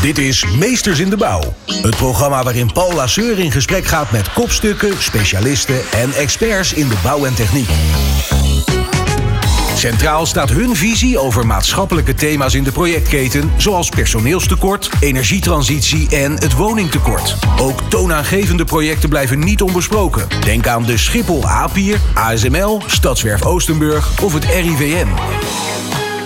[0.00, 1.54] Dit is Meesters in de Bouw.
[1.66, 6.96] Het programma waarin Paul Lasseur in gesprek gaat met kopstukken, specialisten en experts in de
[7.02, 7.68] bouw en techniek.
[9.74, 16.52] Centraal staat hun visie over maatschappelijke thema's in de projectketen, zoals personeelstekort, energietransitie en het
[16.52, 17.36] woningtekort.
[17.58, 20.28] Ook toonaangevende projecten blijven niet onbesproken.
[20.44, 25.08] Denk aan de Schiphol A-pier, ASML, Stadswerf Oostenburg of het RIVM.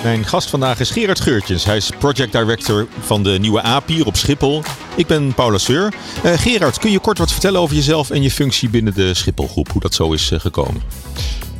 [0.04, 1.64] Mijn gast vandaag is Gerard Geurtjens.
[1.64, 4.62] Hij is project director van de nieuwe APIR op Schiphol.
[4.96, 5.94] Ik ben Paula Seur.
[6.24, 9.70] Uh, Gerard, kun je kort wat vertellen over jezelf en je functie binnen de Schipholgroep?
[9.70, 10.82] Hoe dat zo is uh, gekomen?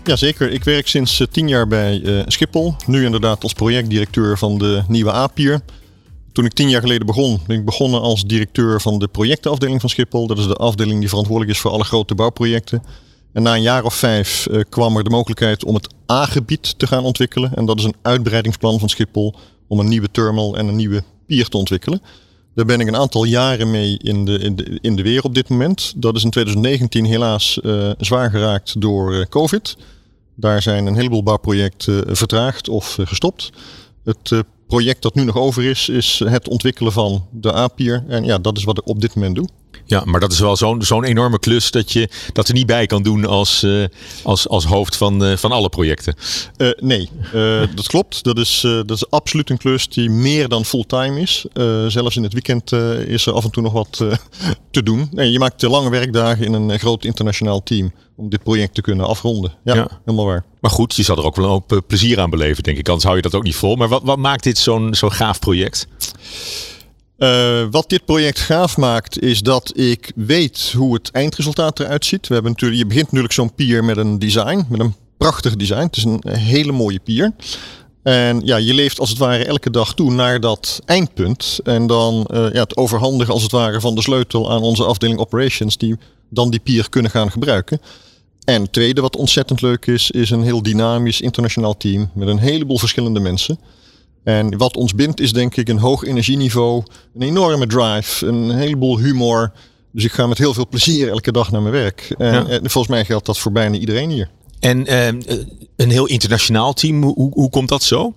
[0.04, 2.74] Jazeker, ik werk sinds uh, tien jaar bij Schiphol.
[2.86, 5.60] Nu inderdaad als projectdirecteur van de nieuwe APIR.
[6.32, 9.90] Toen ik tien jaar geleden begon, ben ik begonnen als directeur van de projectenafdeling van
[9.90, 10.26] Schiphol.
[10.26, 12.82] Dat is de afdeling die verantwoordelijk is voor alle grote bouwprojecten.
[13.34, 16.86] En na een jaar of vijf uh, kwam er de mogelijkheid om het A-gebied te
[16.86, 17.54] gaan ontwikkelen.
[17.54, 19.34] En dat is een uitbreidingsplan van Schiphol
[19.68, 22.02] om een nieuwe terminal en een nieuwe pier te ontwikkelen.
[22.54, 25.34] Daar ben ik een aantal jaren mee in de, in de, in de weer op
[25.34, 25.92] dit moment.
[25.96, 29.76] Dat is in 2019 helaas uh, zwaar geraakt door uh, COVID.
[30.34, 33.50] Daar zijn een heleboel bouwprojecten vertraagd of gestopt.
[34.04, 38.04] Het project dat nu nog over is, is het ontwikkelen van de A-pier.
[38.08, 39.48] En ja, dat is wat ik op dit moment doe.
[39.84, 42.86] Ja, maar dat is wel zo'n zo'n enorme klus dat je dat er niet bij
[42.86, 43.84] kan doen als, uh,
[44.22, 46.14] als, als hoofd van, uh, van alle projecten.
[46.56, 47.08] Uh, nee,
[47.74, 48.24] dat klopt.
[48.24, 51.44] Dat is, dat is absoluut een klus die meer dan fulltime is.
[51.88, 52.72] zelfs in het weekend
[53.06, 54.04] is er af en toe nog wat
[54.70, 55.08] te doen.
[55.10, 59.06] Nee, je maakt lange werkdagen in een groot internationaal team om dit project te kunnen
[59.06, 59.52] afronden.
[59.64, 59.88] Ja, ja.
[60.04, 60.44] helemaal waar.
[60.60, 62.86] Maar goed, je zal er ook wel een hoop plezier aan beleven, denk ik.
[62.86, 63.76] Anders hou je dat ook niet vol.
[63.76, 65.86] Maar wat, wat maakt dit zo'n zo'n gaaf project?
[67.18, 72.26] Uh, wat dit project gaaf maakt, is dat ik weet hoe het eindresultaat eruit ziet.
[72.26, 75.82] We hebben natuurlijk, je begint natuurlijk zo'n pier met een design, met een prachtig design.
[75.82, 77.32] Het is een hele mooie pier.
[78.02, 81.60] En ja, je leeft als het ware elke dag toe naar dat eindpunt.
[81.64, 85.18] En dan uh, ja, het overhandigen als het ware van de sleutel aan onze afdeling
[85.18, 85.96] operations, die
[86.28, 87.80] dan die pier kunnen gaan gebruiken.
[88.44, 92.38] En het tweede wat ontzettend leuk is, is een heel dynamisch internationaal team met een
[92.38, 93.58] heleboel verschillende mensen.
[94.24, 96.82] En wat ons bindt is denk ik een hoog energieniveau,
[97.14, 99.52] een enorme drive, een heleboel humor.
[99.92, 102.14] Dus ik ga met heel veel plezier elke dag naar mijn werk.
[102.18, 104.30] En, en volgens mij geldt dat voor bijna iedereen hier.
[104.60, 105.06] En uh,
[105.76, 108.12] een heel internationaal team, hoe, hoe komt dat zo?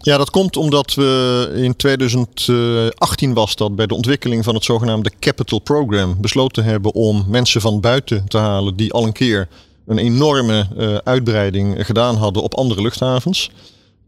[0.00, 5.10] Ja, dat komt omdat we in 2018 was dat bij de ontwikkeling van het zogenaamde
[5.18, 9.48] Capital Program besloten hebben om mensen van buiten te halen die al een keer
[9.86, 13.50] een enorme uh, uitbreiding gedaan hadden op andere luchthavens.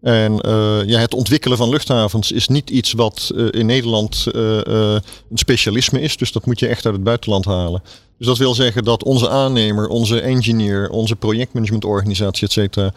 [0.03, 4.43] En uh, ja, het ontwikkelen van luchthavens is niet iets wat uh, in Nederland uh,
[4.65, 5.03] een
[5.35, 6.17] specialisme is.
[6.17, 7.83] Dus dat moet je echt uit het buitenland halen.
[8.22, 12.93] Dus dat wil zeggen dat onze aannemer, onze engineer, onze projectmanagementorganisatie, et cetera,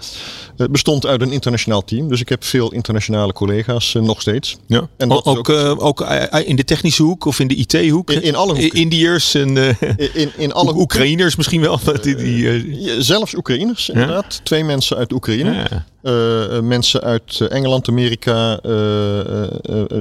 [0.71, 2.09] bestond uit een internationaal team.
[2.09, 4.57] Dus ik heb veel internationale collega's nog steeds.
[4.67, 4.89] Ja.
[4.97, 6.01] En dat ook, ook, ook,
[6.45, 8.11] in de technische hoek of in de IT-hoek?
[8.11, 8.79] In, in, alle hoeken.
[8.79, 9.57] Indiërs en
[10.13, 11.79] in, in alle Oekraïners misschien wel.
[12.01, 14.33] die, die, zelfs Oekraïners, inderdaad.
[14.37, 14.43] Ja?
[14.43, 15.67] Twee mensen uit Oekraïne.
[16.01, 16.61] Ja.
[16.61, 18.59] Mensen uit Engeland, Amerika,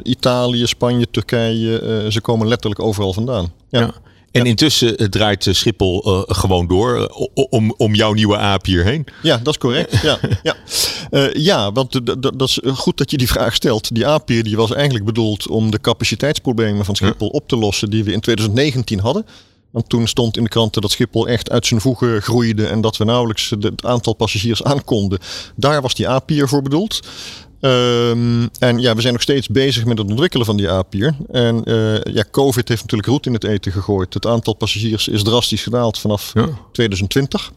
[0.02, 2.06] Italië, Spanje, Turkije.
[2.08, 3.52] ze komen letterlijk overal vandaan.
[3.70, 3.80] Ja.
[3.80, 3.94] ja.
[4.34, 9.06] En intussen draait Schiphol gewoon door om, om jouw nieuwe aap hierheen.
[9.22, 10.00] Ja, dat is correct.
[10.02, 10.56] ja, ja.
[11.50, 12.00] ja, want
[12.38, 13.94] dat is goed dat je die vraag stelt.
[13.94, 18.04] Die aap die was eigenlijk bedoeld om de capaciteitsproblemen van Schiphol op te lossen die
[18.04, 19.26] we in 2019 hadden.
[19.70, 22.96] Want toen stond in de kranten dat Schiphol echt uit zijn voegen groeide en dat
[22.96, 25.18] we nauwelijks het aantal passagiers aankonden.
[25.56, 27.00] Daar was die A-pier voor bedoeld.
[27.64, 31.16] Um, en ja, we zijn nog steeds bezig met het ontwikkelen van die A-pier.
[31.30, 34.14] En uh, ja, COVID heeft natuurlijk roet in het eten gegooid.
[34.14, 36.48] Het aantal passagiers is drastisch gedaald vanaf ja.
[36.72, 37.52] 2020.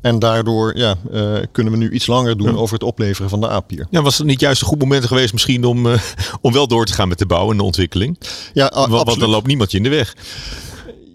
[0.00, 2.56] En daardoor ja, uh, kunnen we nu iets langer doen ja.
[2.56, 3.86] over het opleveren van de A-pier.
[3.90, 6.00] Ja, was het niet juist een goed moment geweest misschien om, uh,
[6.40, 8.18] om wel door te gaan met de bouw en de ontwikkeling?
[8.52, 10.14] Ja, want, want dan loopt niemand je in de weg.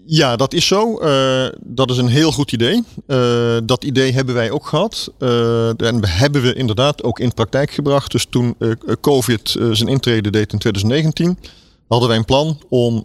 [0.08, 1.00] Ja, dat is zo.
[1.02, 2.84] Uh, dat is een heel goed idee.
[3.06, 5.12] Uh, dat idee hebben wij ook gehad.
[5.18, 8.12] Uh, en hebben we inderdaad ook in praktijk gebracht.
[8.12, 8.56] Dus toen
[9.00, 11.38] COVID zijn intrede deed in 2019,
[11.88, 13.02] hadden wij een plan om,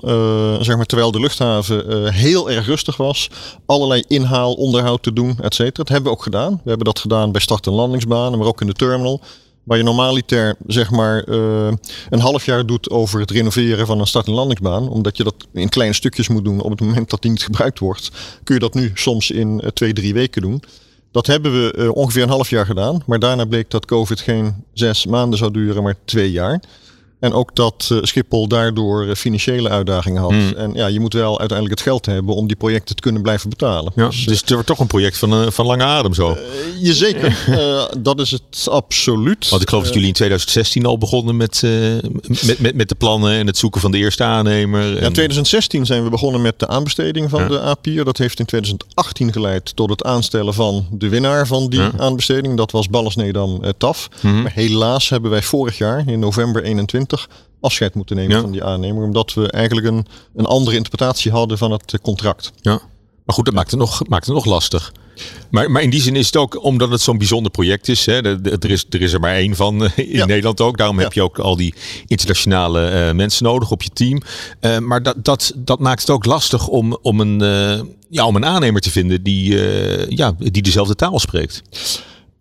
[0.62, 3.30] zeg maar, terwijl de luchthaven heel erg rustig was,
[3.66, 5.72] allerlei inhaal, onderhoud te doen, et cetera.
[5.72, 6.52] Dat hebben we ook gedaan.
[6.52, 9.22] We hebben dat gedaan bij start- en landingsbanen, maar ook in de terminal.
[9.64, 11.72] Waar je normaliter zeg maar uh,
[12.10, 14.90] een half jaar doet over het renoveren van een start- en landingsbaan.
[14.90, 17.80] Omdat je dat in kleine stukjes moet doen op het moment dat die niet gebruikt
[17.80, 18.12] wordt.
[18.44, 20.64] Kun je dat nu soms in uh, twee, drie weken doen.
[21.12, 23.04] Dat hebben we uh, ongeveer een half jaar gedaan.
[23.06, 26.64] Maar daarna bleek dat COVID geen zes maanden zou duren, maar twee jaar.
[27.22, 30.32] En ook dat uh, Schiphol daardoor uh, financiële uitdagingen had.
[30.32, 30.54] Hmm.
[30.56, 33.50] En ja, je moet wel uiteindelijk het geld hebben om die projecten te kunnen blijven
[33.50, 33.92] betalen.
[33.96, 36.38] Ja, dus, dus het wordt toch een project van, van lange adem zo.
[36.80, 37.38] Jezeker,
[38.00, 39.50] dat is het absoluut.
[39.50, 41.62] Want ik geloof dat jullie in 2016 al begonnen met,
[42.46, 44.82] met, met, met de plannen en het zoeken van de eerste aannemer.
[44.82, 47.48] Ja, in 2016 zijn we begonnen met de aanbesteding van ja.
[47.48, 48.06] de APIR.
[48.06, 51.92] Dat heeft in 2018 geleid tot het aanstellen van de winnaar van die ja.
[51.98, 52.58] aanbesteding.
[52.58, 54.10] Dat was Ballas Nedam TAF.
[54.22, 54.42] Mhm.
[54.42, 57.11] Maar helaas hebben wij vorig jaar, in november 21,
[57.60, 58.42] afscheid moeten nemen Ja.
[58.42, 59.04] van die aannemer.
[59.04, 60.06] Omdat we eigenlijk een,
[60.36, 62.52] een andere interpretatie hadden van het eh, contract.
[62.62, 62.80] Ja.
[63.26, 64.92] Maar goed, dat maakt het nog, maakt het nog lastig.
[65.52, 68.06] Maar, maar in die zin is het ook omdat het zo'n bijzonder project is.
[68.06, 68.22] Hè,
[68.62, 70.26] er, is er is er maar één van in Ja.
[70.26, 70.78] Nederland ook.
[70.78, 71.04] Daarom Ja.
[71.04, 71.74] heb je ook al die
[72.08, 74.22] internationale eh, mensen nodig op je team.
[74.60, 78.36] Eh, maar dat, dat, dat maakt het ook lastig om, om, een, eh, ja, om
[78.36, 79.56] een aannemer te vinden die,
[80.16, 81.62] ja, die dezelfde taal spreekt.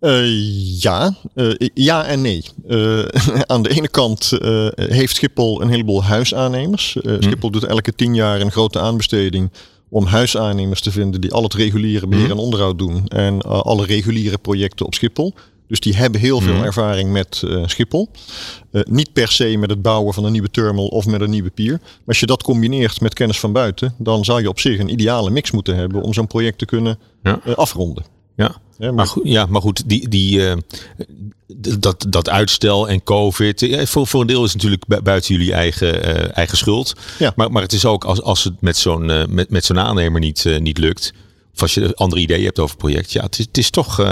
[0.01, 2.43] Eh, ja, eh, ja en nee.
[2.67, 3.03] Eh,
[3.51, 4.31] aan de ene kant
[4.75, 6.95] heeft Schiphol een heleboel huisaannemers.
[7.01, 9.51] Eh, Schiphol doet elke tien jaar een grote aanbesteding
[9.89, 13.07] om huisaannemers te vinden die al het reguliere beheer en onderhoud doen.
[13.07, 15.33] En alle reguliere projecten op Schiphol.
[15.67, 18.09] Dus die hebben heel veel ervaring met Schiphol.
[18.71, 21.77] Niet per se met het bouwen van een nieuwe terminal of met een nieuwe pier.
[21.81, 24.89] Maar als je dat combineert met kennis van buiten, dan zou je op zich een
[24.91, 27.39] ideale mix moeten hebben om zo'n project te kunnen Ja.
[27.55, 28.03] afronden.
[28.35, 28.55] Ja.
[28.77, 30.57] Ja, maar- Maar goed, ja, maar goed die, die, eh,
[31.79, 35.53] dat, dat uitstel en COVID, ja, voor, voor een deel is natuurlijk bu- buiten jullie
[35.53, 36.93] eigen, eh, eigen schuld.
[37.19, 37.33] Ja.
[37.35, 40.19] Maar, maar het is ook als, als het met zo'n eh, met, met zo'n aannemer
[40.19, 41.13] niet, eh, niet lukt,
[41.53, 43.99] of als je andere ideeën hebt over het project, ja, het is, het is, toch,
[43.99, 44.09] eh,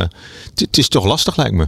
[0.50, 1.68] het, het is toch lastig lijkt me.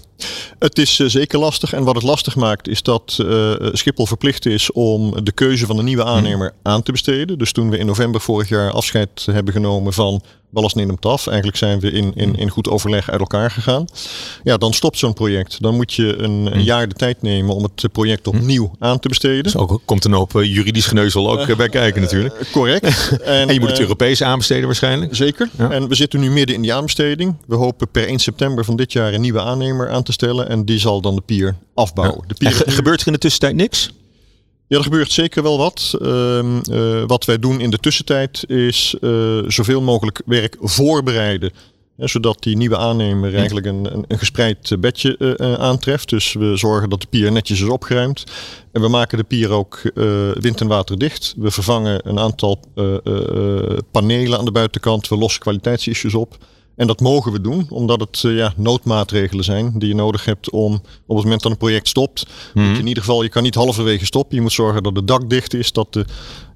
[0.59, 1.73] Het is eh, zeker lastig.
[1.73, 5.77] En wat het lastig maakt, is dat eh, Schiphol verplicht is om de keuze van
[5.77, 7.37] een nieuwe aannemer aan te besteden.
[7.37, 10.21] Dus toen we in november vorig jaar afscheid hebben genomen van
[10.51, 13.85] Ballast Nedam TAF, eigenlijk zijn we in, in, in goed overleg uit elkaar gegaan.
[14.43, 15.61] Ja, dan stopt zo'n project.
[15.61, 19.07] Dan moet je een, een jaar de tijd nemen om het project opnieuw aan te
[19.07, 19.43] besteden.
[19.43, 22.35] Dus ook komt een hoop eh, juridisch geneuzel ook eh, bij kijken natuurlijk.
[22.35, 23.09] Eh, Correct.
[23.21, 25.15] En je moet het eh, Europees aanbesteden waarschijnlijk.
[25.15, 25.49] Zeker.
[25.57, 25.71] Ja.
[25.71, 27.35] En we zitten nu midden in die aanbesteding.
[27.47, 30.49] We hopen per 1 september van dit jaar een nieuwe aannemer aan te stellen.
[30.49, 32.23] En die zal dan de pier afbouwen.
[32.27, 33.91] De pier En gebeurt er in de tussentijd niks?
[34.71, 35.93] Ja, er gebeurt zeker wel wat.
[36.01, 41.51] Ehm, eh, wat wij doen in de tussentijd is eh, zoveel mogelijk werk voorbereiden.
[41.97, 46.09] Hè, zodat die nieuwe aannemer eigenlijk een, een, een gespreid eh, bedje aantreft.
[46.09, 48.23] Dus we zorgen dat de pier netjes is opgeruimd.
[48.71, 49.81] En we maken de pier ook
[50.39, 51.33] wind- en waterdicht.
[51.37, 52.59] We vervangen een aantal
[53.91, 55.07] panelen aan de buitenkant.
[55.07, 56.37] We lossen kwaliteitsissues op.
[56.75, 60.49] En dat mogen we doen, omdat het eh, ja, noodmaatregelen zijn die je nodig hebt
[60.49, 60.73] om
[61.07, 62.25] op het moment dat een project stopt.
[62.53, 64.35] je in ieder geval, je kan niet halverwege stoppen.
[64.35, 66.05] Je moet zorgen dat het dak dicht is, dat de,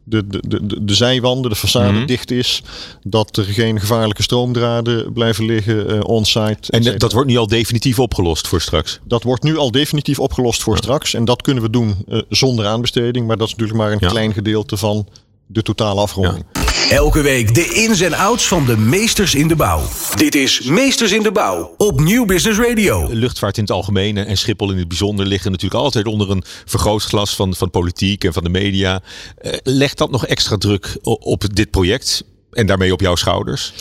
[0.04, 2.06] de, de, de, de, de zijwanden, de façade Mhm.
[2.06, 2.62] dicht is.
[3.04, 6.72] Dat er geen gevaarlijke stroomdraden blijven liggen eh on-site.
[6.72, 9.00] et En dat wordt nu al definitief opgelost voor straks.
[9.04, 11.14] dat wordt nu al definitief opgelost voor straks.
[11.14, 13.28] En dat kunnen we doen eh, zonder aanbesteding.
[13.28, 14.08] Maar dat is natuurlijk maar een Ja.
[14.10, 15.08] klein gedeelte van
[15.48, 16.46] de totale afronding.
[16.90, 19.82] Elke week de ins en outs van de meesters in de bouw.
[20.16, 23.08] Dit is Meesters in de Bouw op Nieuw Business Radio.
[23.12, 27.36] luchtvaart in het algemeen en Schiphol in het bijzonder liggen natuurlijk altijd onder een vergrootglas
[27.36, 29.02] van, van politiek en van de media.
[29.38, 33.74] Eh, legt dat nog extra druk op dit project en daarmee op jouw schouders?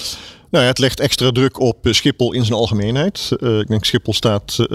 [0.55, 3.29] Nou ja, het legt extra druk op eh, Schiphol in zijn algemeenheid.
[3.41, 4.67] Eh, ik denk Schiphol staat eh,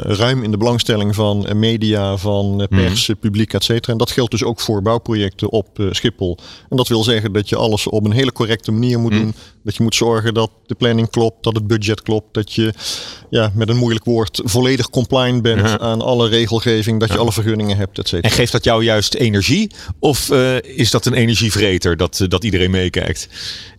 [0.00, 3.92] ruim in de belangstelling van media, van eh, pers, publiek, et cetera.
[3.92, 6.38] En dat geldt dus ook voor bouwprojecten op Schiphol.
[6.70, 9.34] En dat wil zeggen dat je alles op een hele correcte manier moet doen.
[9.64, 12.34] Dat je moet zorgen dat de planning klopt, dat het budget klopt.
[12.34, 12.72] Dat je,
[13.30, 15.78] ja, met een moeilijk woord, volledig compliant bent Ja.
[15.78, 17.00] aan alle regelgeving.
[17.00, 18.28] Dat je alle vergunningen hebt, et cetera.
[18.28, 19.70] En geeft dat jou juist energie?
[19.98, 20.30] Of
[20.62, 23.28] is dat een energievreter dat, dat iedereen meekijkt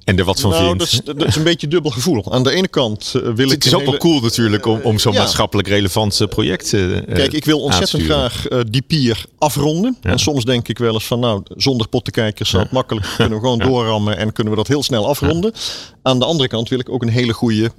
[0.10, 0.80] en er wat van nou, vindt?
[0.80, 2.34] dat is, dat is een beetje dubbel gevoel.
[2.34, 3.52] Aan de ene kant eh, wil ik...
[3.52, 5.20] het is ook wel cool natuurlijk om, om zo'n ja.
[5.20, 6.82] maatschappelijk relevant eh, project eh
[7.14, 8.32] Kijk, ik wil ontzettend aansturen.
[8.32, 9.98] graag die pier afronden.
[10.02, 13.08] En soms denk ik wel eens van, nou, zonder pottenkijkers zou het makkelijk.
[13.18, 15.54] Kunnen we gewoon doorrammen en kunnen we dat heel snel afronden.
[16.02, 17.72] Aan de andere kant wil ik ook een hele goede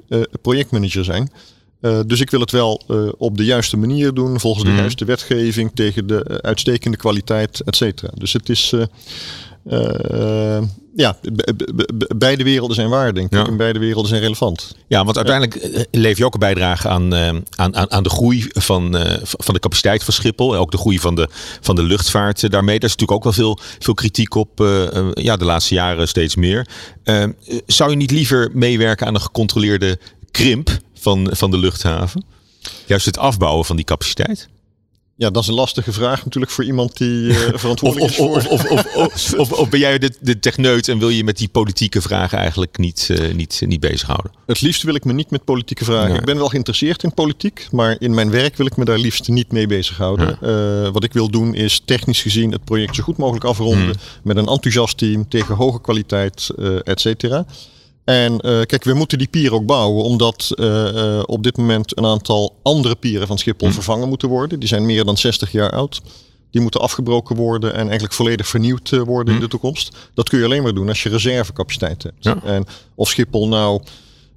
[0.42, 1.32] projectmanager zijn.
[2.06, 2.82] Dus ik wil het wel
[3.18, 8.10] op de juiste manier doen, volgens de juiste wetgeving, tegen de uitstekende kwaliteit, et cetera.
[8.14, 8.72] Dus het is,
[10.96, 13.40] ja, be- be- be- beide werelden zijn waar, denk Ja.
[13.40, 13.46] ik.
[13.46, 14.74] En beide werelden zijn relevant.
[14.88, 18.08] Ja, want uiteindelijk eh, lever je ook een bijdrage aan, eh, aan, aan, aan de
[18.10, 20.56] groei van, eh, van de capaciteit van Schiphol.
[20.56, 21.28] Ook de groei van de,
[21.60, 22.78] van de luchtvaart eh, daarmee.
[22.78, 24.60] Daar is natuurlijk ook wel veel, veel kritiek op.
[24.60, 26.68] eh, eh, ja, de laatste jaren steeds meer.
[27.04, 27.24] Eh,
[27.66, 29.98] zou je niet liever meewerken aan een gecontroleerde
[30.30, 32.24] krimp van, van de luchthaven?
[32.86, 34.48] Juist het afbouwen van die capaciteit?
[35.20, 38.46] Ja, dat is een lastige vraag natuurlijk voor iemand die uh, verantwoordelijk is voor...
[38.48, 38.94] Of, of,
[39.36, 42.78] of, of, ben jij de, de techneut en wil je met die politieke vragen eigenlijk
[42.78, 44.32] niet, uh, niet, niet bezighouden?
[44.46, 46.14] Het liefst wil ik me niet met politieke vragen.
[46.14, 49.28] Ik ben wel geïnteresseerd in politiek, maar in mijn werk wil ik me daar liefst
[49.28, 50.38] niet mee bezighouden.
[50.40, 50.84] Ja.
[50.84, 53.94] Uh, wat ik wil doen is technisch gezien het project zo goed mogelijk afronden hmm.
[54.22, 56.50] met een enthousiast team tegen hoge kwaliteit,
[56.84, 57.46] et cetera.
[58.10, 61.98] En uh, kijk, we moeten die pier ook bouwen, omdat uh, uh, op dit moment
[61.98, 63.74] een aantal andere pieren van Schiphol hm.
[63.74, 64.58] vervangen moeten worden.
[64.58, 66.00] Die zijn meer dan 60 jaar oud.
[66.50, 69.34] Die moeten afgebroken worden en eigenlijk volledig vernieuwd worden hm.
[69.34, 69.96] in de toekomst.
[70.14, 72.24] Dat kun je alleen maar doen als je reservecapaciteit hebt.
[72.24, 72.42] Ja.
[72.44, 73.80] En of Schiphol nou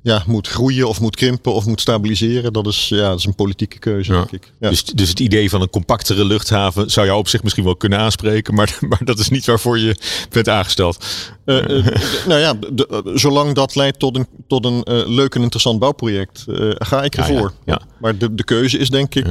[0.03, 2.53] ja, moet groeien of moet krimpen of moet stabiliseren.
[2.53, 4.53] Dat is, ja, dat is een politieke keuze, denk ik.
[4.59, 4.69] Ja.
[4.69, 7.99] Dus, dus het idee van een compactere luchthaven zou jou op zich misschien wel kunnen
[7.99, 9.95] aanspreken, maar, maar dat is niet waarvoor je
[10.29, 11.05] bent aangesteld.
[11.45, 11.85] Uh, uh,
[12.27, 16.45] nou ja, de, uh, zolang dat leidt tot een, tot een leuk en interessant bouwproject,
[16.73, 17.53] ga ik ervoor.
[17.65, 19.27] Ja, maar de, de keuze is denk ik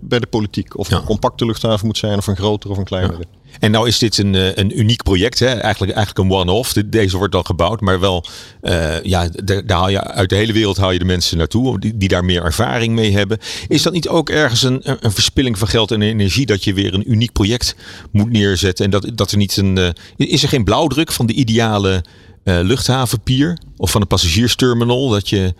[0.00, 0.78] bij de politiek.
[0.78, 3.24] Of een compacte luchthaven moet zijn, of een grotere of een kleinere.
[3.60, 5.46] En nou is dit een, eh, een uniek project, hè?
[5.46, 6.72] Eigenlijk, eigenlijk een one-off.
[6.72, 8.24] Deze wordt dan gebouwd, maar wel,
[8.68, 11.96] uh, ja, daar, haal je uit de hele wereld haal je de mensen naartoe die,
[11.96, 13.38] die daar meer ervaring mee hebben.
[13.68, 16.94] Is dat niet ook ergens een, een verspilling van geld en energie dat je weer
[16.94, 17.76] een uniek project
[18.12, 21.32] moet neerzetten en dat, dat er niet een, uh, is er geen blauwdruk van de
[21.32, 22.04] ideale
[22.44, 25.54] uh, luchthavenpier of van de passagiersterminal dat je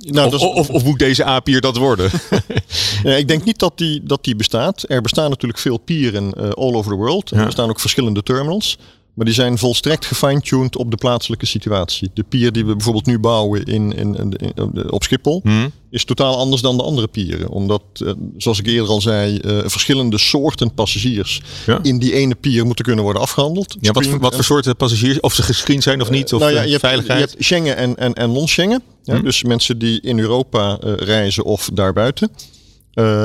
[0.00, 2.10] nou, of, of, of, moet deze A-pier dat worden?
[3.02, 4.84] ja, ik denk niet dat die, dat die bestaat.
[4.88, 7.30] Er bestaan natuurlijk veel pieren all over the world.
[7.30, 8.78] Er bestaan ook verschillende terminals.
[9.20, 12.10] Maar die zijn volstrekt gefine-tuned op de plaatselijke situatie.
[12.14, 15.72] De pier die we bijvoorbeeld nu bouwen in, in, in op Schiphol hmm.
[15.90, 17.48] is totaal anders dan de andere pieren.
[17.48, 21.78] Omdat, uh, zoals ik eerder al zei, uh, verschillende soorten passagiers ja.
[21.82, 23.76] in die ene pier moeten kunnen worden afgehandeld.
[23.80, 25.20] Ja, wat, wat voor soorten passagiers?
[25.20, 26.32] Of ze gescreend zijn of niet?
[26.32, 27.18] Of nou ja, je veiligheid?
[27.18, 28.82] Hebt, je hebt Schengen en, en, en non-Schengen.
[29.02, 29.24] Ja, hmm.
[29.24, 32.30] Dus mensen die in Europa reizen of daarbuiten.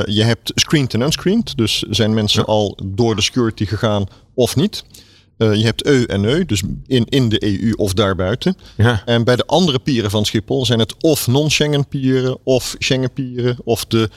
[0.05, 1.57] je hebt screened en unscreened.
[1.57, 4.83] Dus zijn mensen al door de security gegaan of niet.
[5.37, 8.57] Uh, je hebt EU en EU, dus in, in de EU of daarbuiten.
[8.77, 9.01] Ja.
[9.05, 13.57] En bij de andere pieren van Schiphol zijn het of non-Schengen pieren of Schengen pieren.
[13.63, 14.09] Of de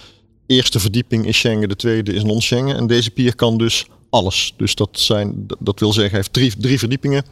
[0.47, 2.77] eerste verdieping is Schengen, de tweede is non-Schengen.
[2.77, 4.55] En deze pier kan dus alles.
[4.57, 7.25] Dus dat, zijn, dat wil zeggen, hij heeft drie, drie verdiepingen.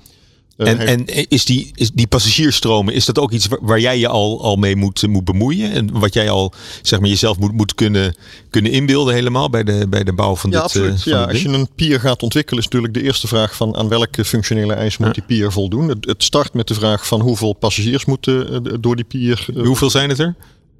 [0.56, 3.98] Uh, en, en is, die, is die passagiersstromen, is dat ook iets waar, waar, jij
[3.98, 5.72] je al, al mee moet, moet bemoeien?
[5.72, 8.16] En wat jij al zeg maar, jezelf moet, moet kunnen,
[8.50, 10.98] kunnen inbeelden helemaal bij de, bij de bouw van ja, dit absoluut.
[10.98, 13.88] Uh, ja, als je een pier gaat ontwikkelen, is natuurlijk de eerste vraag van aan
[13.88, 15.88] welke functionele eisen moet die pier voldoen.
[15.88, 19.46] Het, het, start met de vraag van hoeveel passagiers moeten uh, door die pier.
[19.54, 20.34] hoeveel zijn het er?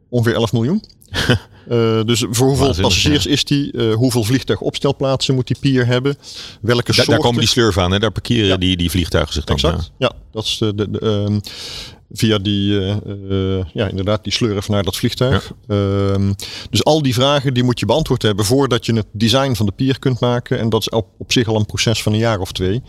[0.09, 0.83] Ongeveer 11 miljoen.
[1.68, 3.72] Uh, dus voor hoeveel passagiers is die?
[3.72, 6.16] Uh, hoeveel vliegtuigopstelplaatsen moet die pier hebben?
[6.60, 7.98] Welke da, Daar komen die slurven aan, hè?
[7.98, 8.56] daar parkeren ja.
[8.56, 9.56] die, die vliegtuigen zich dan.
[9.56, 9.90] Exact.
[9.98, 11.40] Ja, dat is de, de, de um,
[12.10, 12.72] via die,
[13.28, 15.52] uh, ja, inderdaad, die slurf naar dat vliegtuig.
[15.68, 16.34] Um,
[16.70, 19.72] dus al die vragen die moet je beantwoord hebben voordat je het design van de
[19.72, 20.58] pier kunt maken.
[20.58, 22.82] En dat is op, op zich al een proces van een jaar of twee.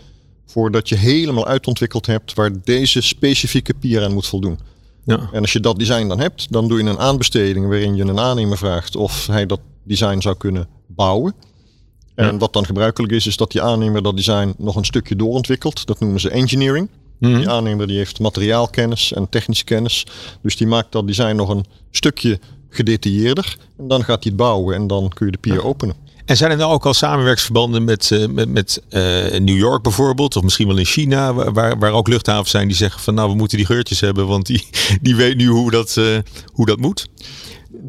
[0.45, 4.59] Voordat je helemaal uitontwikkeld hebt waar deze specifieke pier aan moet voldoen.
[5.07, 5.29] Ja.
[5.31, 8.19] En als je dat design dan hebt, dan doe je een aanbesteding waarin je een
[8.19, 11.33] aannemer vraagt of hij dat design zou kunnen bouwen.
[12.15, 12.37] En ja.
[12.37, 15.85] wat dan gebruikelijk is, is dat die aannemer dat design nog een stukje doorontwikkelt.
[15.85, 16.89] Dat noemen ze engineering.
[17.19, 17.39] Mm -hmm.
[17.39, 20.05] Die aannemer die heeft materiaalkennis en technische kennis.
[20.41, 23.57] Dus die maakt dat design nog een stukje gedetailleerder.
[23.77, 25.61] En dan gaat hij het bouwen en dan kun je de pier ja.
[25.61, 25.95] openen.
[26.27, 29.01] En zijn er nou ook al samenwerksverbanden met, uh, met, met uh,
[29.39, 30.35] New York bijvoorbeeld?
[30.35, 33.35] Of misschien wel in China, waar, waar ook luchthavens zijn die zeggen van nou we
[33.35, 34.67] moeten die geurtjes hebben, want die,
[35.01, 36.17] die weet nu hoe dat, uh,
[36.53, 37.07] hoe dat moet?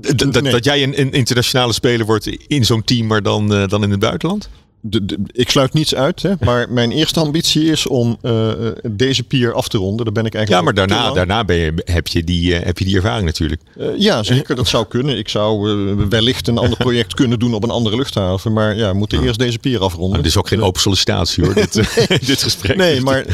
[0.00, 0.42] Nee.
[0.42, 4.00] dat jij een, een, internationale speler wordt in zo'n team, maar dan, dan in het
[4.00, 4.49] buitenland?
[4.90, 8.50] De, de, ik sluit niets uit, hè, maar mijn eerste ambitie is om uh,
[8.90, 10.04] deze pier af te ronden.
[10.04, 10.66] Daar ben ik eigenlijk.
[10.66, 13.61] Ja, maar daarna, daarna ben je, heb, je die, uh, heb je die ervaring natuurlijk.
[13.76, 14.57] Uh, ja, zeker.
[14.57, 15.18] Dat zou kunnen.
[15.18, 15.68] Ik zou
[16.09, 18.52] wellicht een ander project kunnen doen op een andere luchthaven.
[18.52, 20.16] Maar ja, we moeten eerst deze pier afronden.
[20.16, 21.75] Het is ook geen open sollicitatie hoor, dit,
[22.09, 22.18] nee.
[22.33, 22.76] dit gesprek.
[22.76, 23.25] Nee, maar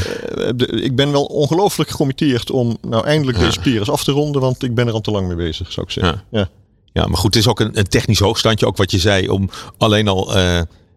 [0.56, 4.40] de, ik ben wel ongelooflijk gecommitteerd om nou eindelijk deze pier eens af te ronden.
[4.40, 6.23] Want ik ben er al te lang mee bezig, zou ik zeggen.
[6.30, 6.49] Ja, ja.
[6.92, 8.66] ja maar goed, het is ook een, een technisch hoogstandje.
[8.66, 10.32] Ook wat je zei, om alleen al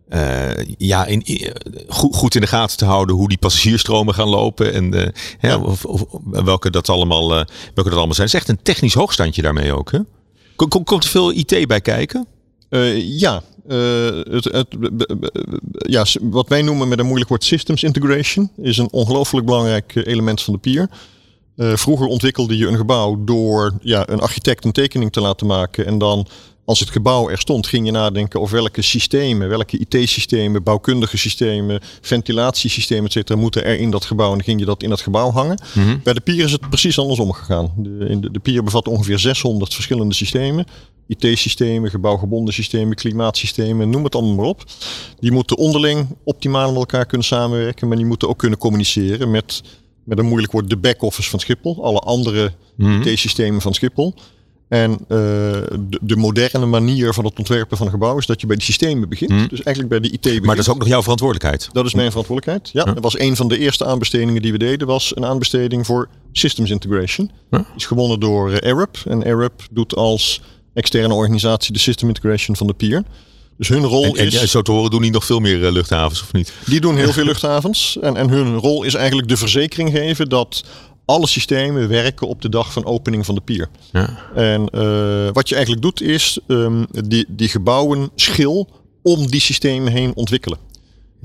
[0.09, 1.53] uh, ja, in, in,
[1.87, 5.57] goed, goed, in de gaten te houden hoe die passagiersstromen gaan lopen en ja.
[5.57, 5.85] of,
[6.21, 8.27] welke, dat allemaal, welke dat allemaal zijn.
[8.27, 9.91] Het is echt een technisch hoogstandje daarmee ook.
[9.91, 9.99] Hè?
[10.55, 12.27] Komt, komt er veel IT bij kijken?
[12.95, 13.41] ja,
[14.29, 14.67] het, het,
[15.77, 20.41] ja, wat wij noemen met een moeilijk woord systems integration is een ongelooflijk belangrijk element
[20.41, 20.89] van de pier.
[21.57, 25.97] vroeger ontwikkelde je een gebouw door ja, een architect een tekening te laten maken en
[25.97, 26.27] dan
[26.67, 31.79] als het gebouw er stond, ging je nadenken over welke systemen, welke IT-systemen, bouwkundige systemen,
[32.01, 34.29] ventilatiesystemen, et cetera, moeten er in dat gebouw.
[34.29, 35.61] En dan ging je dat in dat gebouw hangen.
[35.73, 35.99] Mm -hmm.
[36.03, 37.73] Bij de Pier is het precies andersom gegaan.
[37.77, 40.65] De, de, de Pier bevat ongeveer 600 verschillende systemen.
[41.07, 44.63] IT-systemen, gebouwgebonden systemen, klimaatsystemen, noem het allemaal maar op.
[45.19, 49.63] Die moeten onderling optimaal met elkaar kunnen samenwerken, maar die moeten ook kunnen communiceren met,
[50.03, 51.83] met een moeilijk woord, de back-office van Schiphol.
[51.83, 53.01] Alle andere Mhm.
[53.01, 54.13] IT-systemen van Schiphol.
[54.67, 58.47] En eh, de, de moderne manier van het ontwerpen van een gebouw is dat je
[58.47, 59.31] bij die systemen begint.
[59.31, 59.47] Mhm.
[59.47, 60.45] Dus eigenlijk bij de IT begint.
[60.45, 61.69] Maar dat is ook nog jouw verantwoordelijkheid.
[61.71, 62.69] Dat is mijn verantwoordelijkheid.
[62.73, 64.87] Ja, dat was een van de eerste aanbestedingen die we deden.
[64.87, 67.31] Was een aanbesteding voor systems integration.
[67.75, 68.97] Is gewonnen door eh, Arab.
[69.05, 70.41] En Arab doet als
[70.73, 73.03] externe organisatie de system integration van de pier.
[73.57, 74.33] Dus hun rol En, en is...
[74.33, 76.53] ja, zo te horen doen die nog veel meer eh, luchthavens, of niet?
[76.65, 77.97] Die doen heel veel luchthavens.
[78.01, 80.63] En, en hun rol is eigenlijk de verzekering geven dat
[81.07, 83.69] alle systemen werken op de dag van opening van de pier.
[83.91, 84.17] Ja.
[84.35, 88.69] En eh, wat je eigenlijk doet is ehm, die, die gebouwen schil
[89.03, 90.57] om die systemen heen ontwikkelen.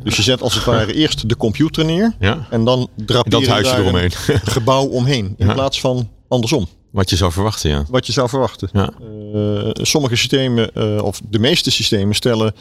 [0.02, 2.46] Dus je zet als het ware eerst de computer neer Ja.
[2.50, 4.10] en dan drapeer dat je huisje daar eromheen.
[4.26, 5.34] een gebouw omheen.
[5.38, 7.84] In plaats van andersom, Wat je zou verwachten, ja.
[7.90, 8.70] wat je zou verwachten.
[8.72, 12.54] Eh, sommige systemen, eh, of de meeste systemen, stellen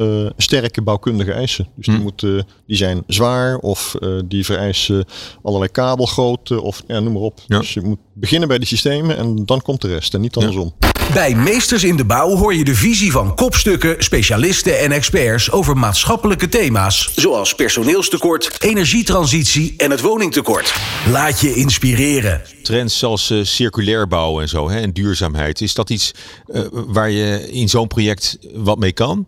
[0.00, 1.68] eh, sterke bouwkundige eisen.
[1.76, 2.02] Dus die, Hm.
[2.02, 5.04] moeten, die zijn zwaar of eh, die vereisen
[5.42, 7.40] allerlei kabelgrootte of ja, noem maar op.
[7.46, 7.58] Ja.
[7.58, 10.74] Dus je moet beginnen bij die systemen en dan komt de rest en niet andersom.
[11.12, 15.76] Bij Meesters in de Bouw hoor je de visie van kopstukken, specialisten en experts over
[15.76, 17.12] maatschappelijke thema's.
[17.16, 20.74] Zoals personeelstekort, energietransitie en het woningtekort.
[21.10, 22.42] Laat je inspireren.
[22.62, 25.60] Trends zoals eh, circulair bouwen en zo, hè, en duurzaamheid.
[25.60, 26.14] Is dat iets
[26.46, 29.26] eh, waar je in zo'n project wat mee kan?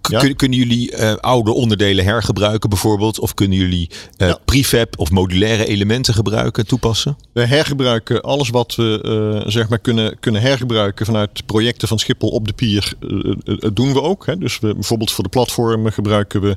[0.00, 0.18] K- Ja.
[0.18, 3.18] kun- kunnen jullie eh, oude onderdelen hergebruiken bijvoorbeeld?
[3.20, 4.38] Of kunnen jullie eh, Ja.
[4.44, 7.16] prefab of modulaire elementen gebruiken, toepassen?
[7.32, 9.00] We hergebruiken alles wat we
[9.44, 12.92] eh, zeg maar kunnen, kunnen hergebruiken vanuit projecten van Schiphol op de pier.
[13.00, 14.26] eh, doen we ook.
[14.26, 14.36] Hè.
[14.38, 16.56] Dus we, bijvoorbeeld voor de platformen gebruiken we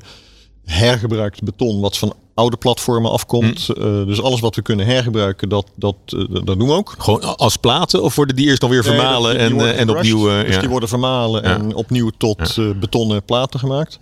[0.64, 3.66] hergebruikt beton wat van oude platformen afkomt.
[3.66, 3.72] Hm.
[3.82, 6.94] Eh, dus alles wat we kunnen hergebruiken, dat, dat, eh, dat doen we ook.
[6.98, 9.90] Gewoon als platen of worden die eerst nog weer Nee, vermalen dat- en, eh, en
[9.90, 10.28] opnieuw...
[10.28, 10.60] dus ja.
[10.60, 13.98] die worden vermalen en opnieuw tot betonnen platen gemaakt.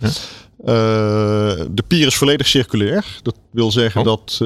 [0.65, 3.19] De pier is volledig circulair.
[3.23, 4.07] Dat wil zeggen Oh.
[4.07, 4.37] dat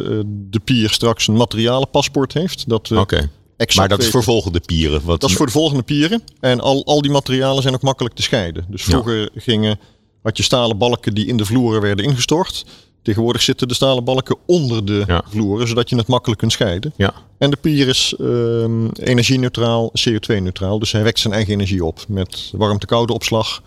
[0.49, 2.69] de pier straks een materialenpaspoort heeft.
[2.69, 5.01] Dat we Oké, exact maar dat is voor volgende pieren.
[5.05, 6.23] Wat, Dat is voor de volgende pieren.
[6.39, 8.65] En al, al die materialen zijn ook makkelijk te scheiden.
[8.69, 9.79] Dus vroeger gingen,
[10.23, 12.65] had je stalen balken die in de vloeren werden ingestort.
[13.05, 15.23] Tegenwoordig zitten de stalen balken onder de Ja.
[15.27, 16.93] vloeren, zodat je het makkelijk kunt scheiden.
[16.97, 20.79] Ja, En de pier is ehm, energie-neutraal, CO2-neutraal.
[20.79, 23.61] Dus hij wekt zijn eigen energie op met warmte-koude opslag.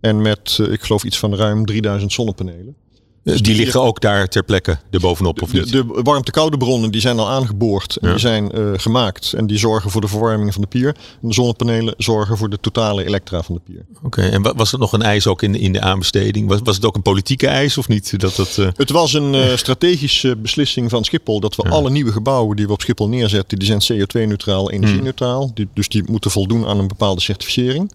[0.00, 2.74] En met, eh, ik geloof, iets van ruim 3000 zonnepanelen.
[3.34, 5.72] Eh, die liggen ook daar ter plekke erbovenop, of De, niet?
[5.72, 8.12] de warmte-koude bronnen die zijn al aangeboord en Ja.
[8.14, 9.32] die zijn eh, gemaakt.
[9.32, 10.88] En die zorgen voor de verwarming van de pier.
[11.22, 13.84] En de zonnepanelen zorgen voor de totale elektra van de pier.
[14.02, 16.48] Oké, en wa- was er nog een eis ook in, in de aanbesteding?
[16.48, 18.20] Was, was het ook een politieke eis of niet?
[18.20, 22.12] Dat dat, eh, Het was een eh, strategische beslissing van Schiphol dat we alle nieuwe
[22.12, 25.50] gebouwen die we op Schiphol neerzetten, die zijn CO2-neutraal, energie-neutraal.
[25.54, 27.92] Die, dus die moeten voldoen aan een bepaalde certificering.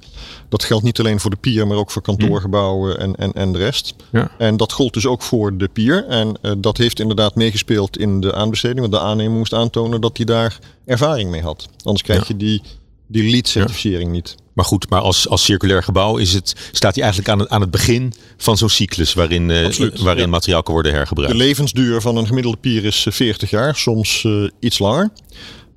[0.49, 3.57] Dat geldt niet alleen voor de pier, maar ook voor kantoorgebouwen en, en, en de
[3.57, 3.93] rest.
[4.11, 4.31] Ja.
[4.37, 6.05] En dat gold dus ook voor de pier.
[6.07, 8.79] En eh, dat heeft inderdaad meegespeeld in de aanbesteding.
[8.79, 11.67] Want de aannemer moest aantonen dat hij daar ervaring mee had.
[11.83, 12.61] Anders krijg je die,
[13.07, 14.35] die LEED-certificering niet.
[14.53, 17.61] Maar goed, maar als, als circulair gebouw is het, staat hij eigenlijk aan het, aan
[17.61, 20.29] het begin van zo'n cyclus waarin, eh, Absoluut, waarin ja.
[20.29, 21.33] materiaal kan worden De hergebruikt.
[21.35, 25.09] levensduur van een gemiddelde pier is eh, 40 jaar, soms eh, iets langer.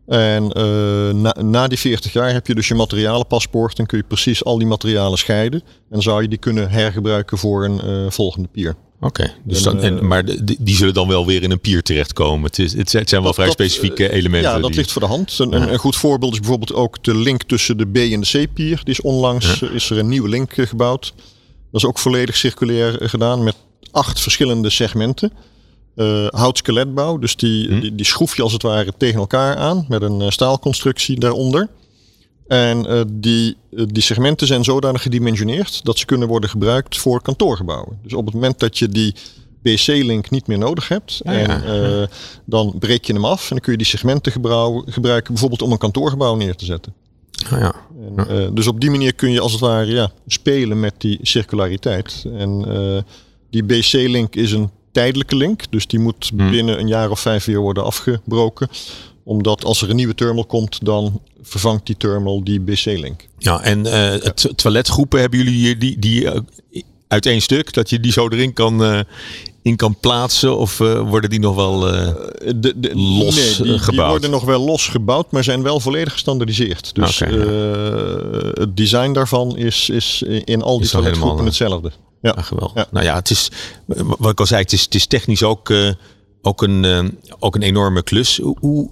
[0.07, 4.05] En eh, na, na die 40 jaar heb je dus je materialenpaspoort en kun je
[4.05, 5.63] precies al die materialen scheiden.
[5.91, 8.75] En zou je die kunnen hergebruiken voor een eh, volgende pier.
[9.01, 11.83] Oké, dus dan, en, eh, maar die, die zullen dan wel weer in een pier
[11.83, 12.45] terechtkomen.
[12.45, 14.51] Het, is, het zijn wel vrij Dat- specifieke elementen.
[14.51, 15.39] Ja, dat die- ligt voor de hand.
[15.39, 18.47] Een, een, een goed voorbeeld is bijvoorbeeld ook de link tussen de B en de
[18.47, 18.81] C-pier.
[18.85, 21.13] Die is onlangs is er een nieuwe link gebouwd.
[21.73, 23.55] Dat is ook volledig circulair gedaan met
[23.91, 25.33] acht verschillende segmenten.
[25.97, 27.81] Eh houtskeletbouw, dus die, Hm.
[27.81, 31.69] die, die schroef je als het ware tegen elkaar aan met een eh, staalconstructie daaronder.
[32.47, 37.99] En eh, die, die segmenten zijn zodanig gedimensioneerd dat ze kunnen worden gebruikt voor kantoorgebouwen.
[38.03, 39.15] Dus op het moment dat je die
[39.63, 41.63] BC-link niet meer nodig hebt, Ah, ja.
[41.63, 42.09] en,
[42.45, 44.33] dan breek je hem af en dan kun je die segmenten
[44.87, 46.95] gebruiken bijvoorbeeld om een kantoorgebouw neer te zetten.
[47.51, 47.75] Ah, ja.
[48.29, 52.25] En, dus op die manier kun je als het ware ja, spelen met die circulariteit.
[52.37, 52.65] En
[53.51, 56.51] die BC-link is een tijdelijke link, dus die moet Hmm.
[56.51, 58.69] binnen een jaar of vijf weer worden afgebroken.
[59.25, 63.27] Omdat als er een nieuwe terminal komt, dan vervangt die terminal die BC-link.
[63.39, 66.41] ja, en het toiletgroepen hebben jullie hier die, die eh,
[67.09, 69.01] uit één stuk, dat je die zo erin kan, eh,
[69.63, 70.57] in kan plaatsen?
[70.59, 71.81] Of worden die nog wel...
[71.81, 74.11] De, de, Los, nee, die, die gebouwd.
[74.11, 76.95] worden nog wel los gebouwd, maar zijn wel volledig gestandardiseerd.
[76.95, 81.91] Dus het design daarvan is, is in al die toiletgroepen hetzelfde.
[82.35, 82.43] Ja.
[82.43, 82.77] Geweldig.
[82.77, 82.87] Ja.
[82.91, 83.51] Nou ja, het is,
[84.19, 85.91] wat ik al zei, het is, het is technisch ook, eh,
[86.43, 87.05] ook, een, eh,
[87.39, 88.41] ook een enorme klus.
[88.59, 88.91] Hoe,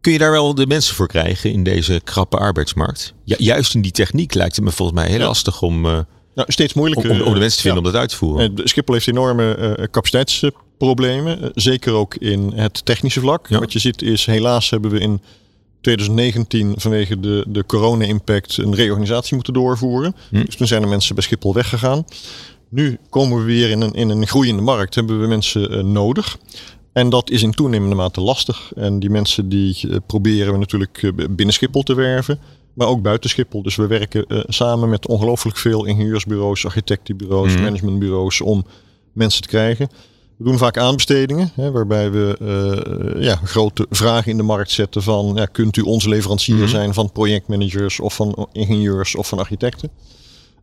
[0.00, 3.14] Kun je daar wel de mensen voor krijgen in deze krappe arbeidsmarkt?
[3.24, 5.98] Ja, juist in die techniek lijkt het me volgens mij heel lastig om, uh,
[6.34, 8.52] nou, steeds moeilijker, om, om, de mensen te vinden om dat uit te voeren.
[8.64, 11.50] Schiphol heeft enorme uh, capaciteitsproblemen.
[11.54, 13.48] zeker ook in het technische vlak.
[13.48, 15.20] Wat je ziet is, helaas hebben we in
[15.80, 20.14] 2019 vanwege de, de corona-impact een reorganisatie moeten doorvoeren.
[20.30, 20.44] Hm.
[20.44, 22.04] Dus toen zijn er mensen bij Schiphol weggegaan.
[22.68, 26.38] Nu komen we weer in een, in een groeiende markt, hebben we mensen uh, nodig.
[26.92, 28.72] En dat is in toenemende mate lastig.
[28.74, 32.38] En die mensen die uh, proberen we natuurlijk uh, binnen Schiphol te werven,
[32.74, 33.62] maar ook buiten Schiphol.
[33.62, 37.62] Dus we werken samen met ongelooflijk veel ingenieursbureaus, architectenbureaus, hm.
[37.62, 38.64] managementbureaus om
[39.12, 39.88] mensen te krijgen.
[40.38, 45.02] We doen vaak aanbestedingen, hè, waarbij we uh, ja, grote vragen in de markt zetten
[45.02, 46.68] van ja, kunt u onze leverancier mhm.
[46.68, 49.90] zijn van projectmanagers of van ingenieurs of van architecten.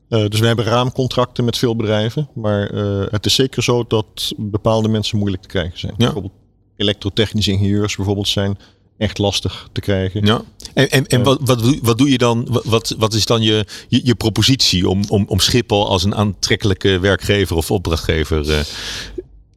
[0.09, 4.33] Uh, dus we hebben raamcontracten met veel bedrijven, maar uh, het is zeker zo dat
[4.37, 5.93] bepaalde mensen moeilijk te krijgen zijn.
[5.97, 6.03] Ja.
[6.03, 6.33] Bijvoorbeeld
[6.75, 8.57] elektrotechnische ingenieurs bijvoorbeeld zijn
[8.97, 10.25] echt lastig te krijgen.
[10.25, 10.41] Ja.
[10.73, 12.59] En, en, en wat, wat, doe, wat doe je dan?
[12.63, 16.99] Wat, wat is dan je, je, je propositie om, om, om Schiphol als een aantrekkelijke
[16.99, 18.59] werkgever of opdrachtgever uh,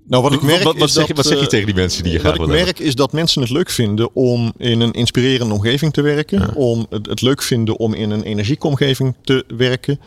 [0.08, 2.12] nou, wat ik merk wat, wat, zeg, dat, wat zeg je tegen die mensen die
[2.12, 5.92] je Wat ik merk is dat mensen het leuk vinden om in een inspirerende omgeving
[5.92, 6.54] te werken.
[6.54, 10.00] Om het, het, leuk vinden om in een energieke omgeving te werken.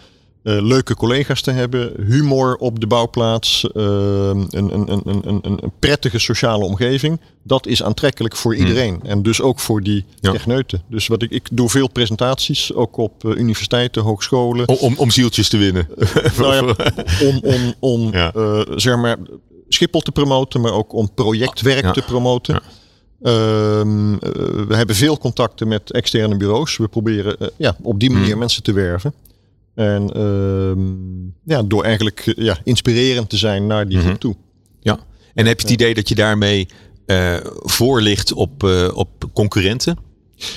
[0.43, 5.71] Uh, leuke collega's te hebben, humor op de bouwplaats, uh, een, een, een, een, een
[5.79, 7.19] prettige sociale omgeving.
[7.43, 8.65] Dat is aantrekkelijk voor hmm.
[8.65, 8.99] iedereen.
[9.03, 10.31] En dus ook voor die ja.
[10.31, 10.81] techneuten.
[10.87, 14.67] Dus wat ik, ik doe veel presentaties, ook op uh, universiteiten, hogescholen.
[14.67, 15.87] Om, om, om zieltjes te winnen.
[16.37, 16.75] nou ja,
[17.27, 18.31] om om, om ja.
[18.75, 19.17] zeg maar
[19.73, 22.61] Schiphol te promoten, maar ook om projectwerk te promoten.
[23.21, 24.19] Ehm, eh,
[24.67, 26.77] we hebben veel contacten met externe bureaus.
[26.77, 28.39] We proberen uh, ja, op die manier hmm.
[28.39, 29.13] mensen te werven.
[29.75, 34.19] En uh, ja, door eigenlijk eh, ja, inspirerend te zijn naar die groep hmm.
[34.19, 34.35] toe.
[34.79, 34.99] Ja,
[35.33, 36.67] en heb je het idee dat je daarmee
[37.63, 39.97] voor ligt op, op concurrenten?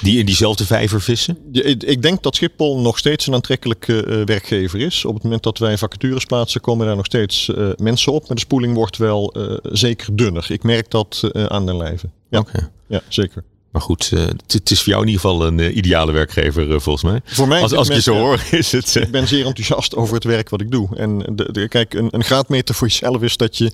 [0.03, 1.39] Die in diezelfde vijver vissen?
[1.79, 5.05] Ik denk dat Schiphol nog steeds een aantrekkelijke uh, werkgever is.
[5.05, 8.21] Op het moment dat wij vacatures plaatsen, komen daar nog steeds uh, mensen op.
[8.21, 10.47] Maar de spoeling wordt wel uh, zeker dunner.
[10.49, 12.11] Ik merk dat aan de lijve.
[12.31, 12.69] Ja, okay.
[12.89, 13.45] ja zeker.
[13.75, 16.79] Maar goed, uh, het is voor jou in ieder geval een uh, ideale werkgever uh,
[16.79, 17.21] volgens mij.
[17.25, 18.95] Voor mij, als, als ik je zo hoor, is het.
[18.95, 20.97] Ik ben zeer enthousiast over het werk wat ik doe.
[20.97, 23.71] En de, de, kijk, een, een graadmeter voor jezelf is dat je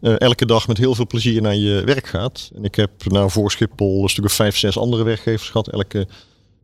[0.00, 2.50] elke dag met heel veel plezier naar je werk gaat.
[2.54, 5.68] En ik heb nou voor Schiphol een stuk of vijf, zes andere werkgevers gehad.
[5.68, 6.06] Elke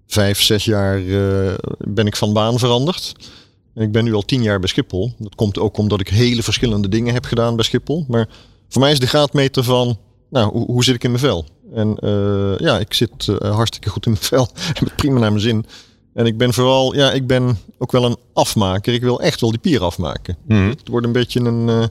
[0.06, 1.02] vijf, zes jaar
[1.78, 3.12] ben ik van baan veranderd.
[3.74, 5.12] En ik ben nu al tien jaar bij Schiphol.
[5.18, 8.04] Dat komt ook omdat ik hele verschillende dingen heb gedaan bij Schiphol.
[8.08, 8.28] Maar
[8.68, 9.98] voor mij is de graadmeter van,
[10.30, 11.46] nou, hoe, hoe zit ik in mijn vel?
[11.74, 14.48] En uh, ja, ik zit uh, hartstikke goed in mijn vel.
[14.72, 15.66] heb prima naar mijn zin.
[16.14, 18.94] En ik ben vooral, ja, ik ben ook wel een afmaker.
[18.94, 20.36] Ik wil echt wel die pier afmaken.
[20.46, 20.68] Mm.
[20.68, 21.84] Het wordt een beetje een, uh,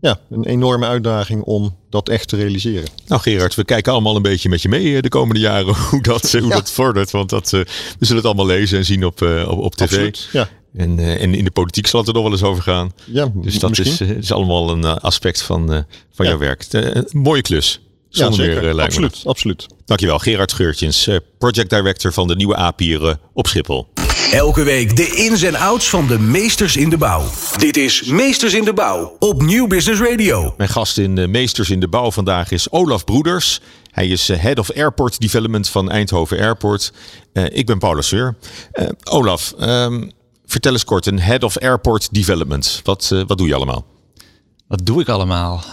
[0.00, 2.88] ja, een enorme uitdaging om dat echt te realiseren.
[3.06, 6.32] Nou Gerard, we kijken allemaal een beetje met je mee de komende jaren hoe dat,
[6.32, 6.48] hoe ja.
[6.48, 7.10] dat vordert.
[7.10, 7.66] Want dat, we
[7.98, 9.82] zullen het allemaal lezen en zien op, op, op tv.
[9.82, 10.48] Absoluut, ja.
[10.74, 12.92] En, en in de politiek zal het er nog wel eens over gaan.
[13.04, 15.66] Ja, dus dat is, is allemaal een aspect van,
[16.12, 16.30] van ja.
[16.30, 16.66] jouw werk.
[17.12, 17.80] mooie klus.
[18.10, 19.66] Zonder ja, meer, uh, absoluut, absoluut.
[19.84, 23.88] Dankjewel, Gerard Geurtjens, uh, project director van de nieuwe Apieren op Schiphol.
[24.32, 27.24] Elke week de ins en outs van de meesters in de bouw.
[27.58, 30.54] Dit is Meesters in de Bouw op Nieuw Business Radio.
[30.56, 33.60] Mijn gast in uh, Meesters in de Bouw vandaag is Olaf Broeders.
[33.90, 36.92] Hij is Head of Airport Development van Eindhoven Airport.
[37.32, 38.36] ik ben Paula Seur.
[39.04, 40.10] Olaf, um,
[40.46, 42.80] vertel eens kort, een Head of Airport Development.
[42.84, 43.84] Wat, wat doe je allemaal?
[44.68, 45.64] Wat doe ik allemaal?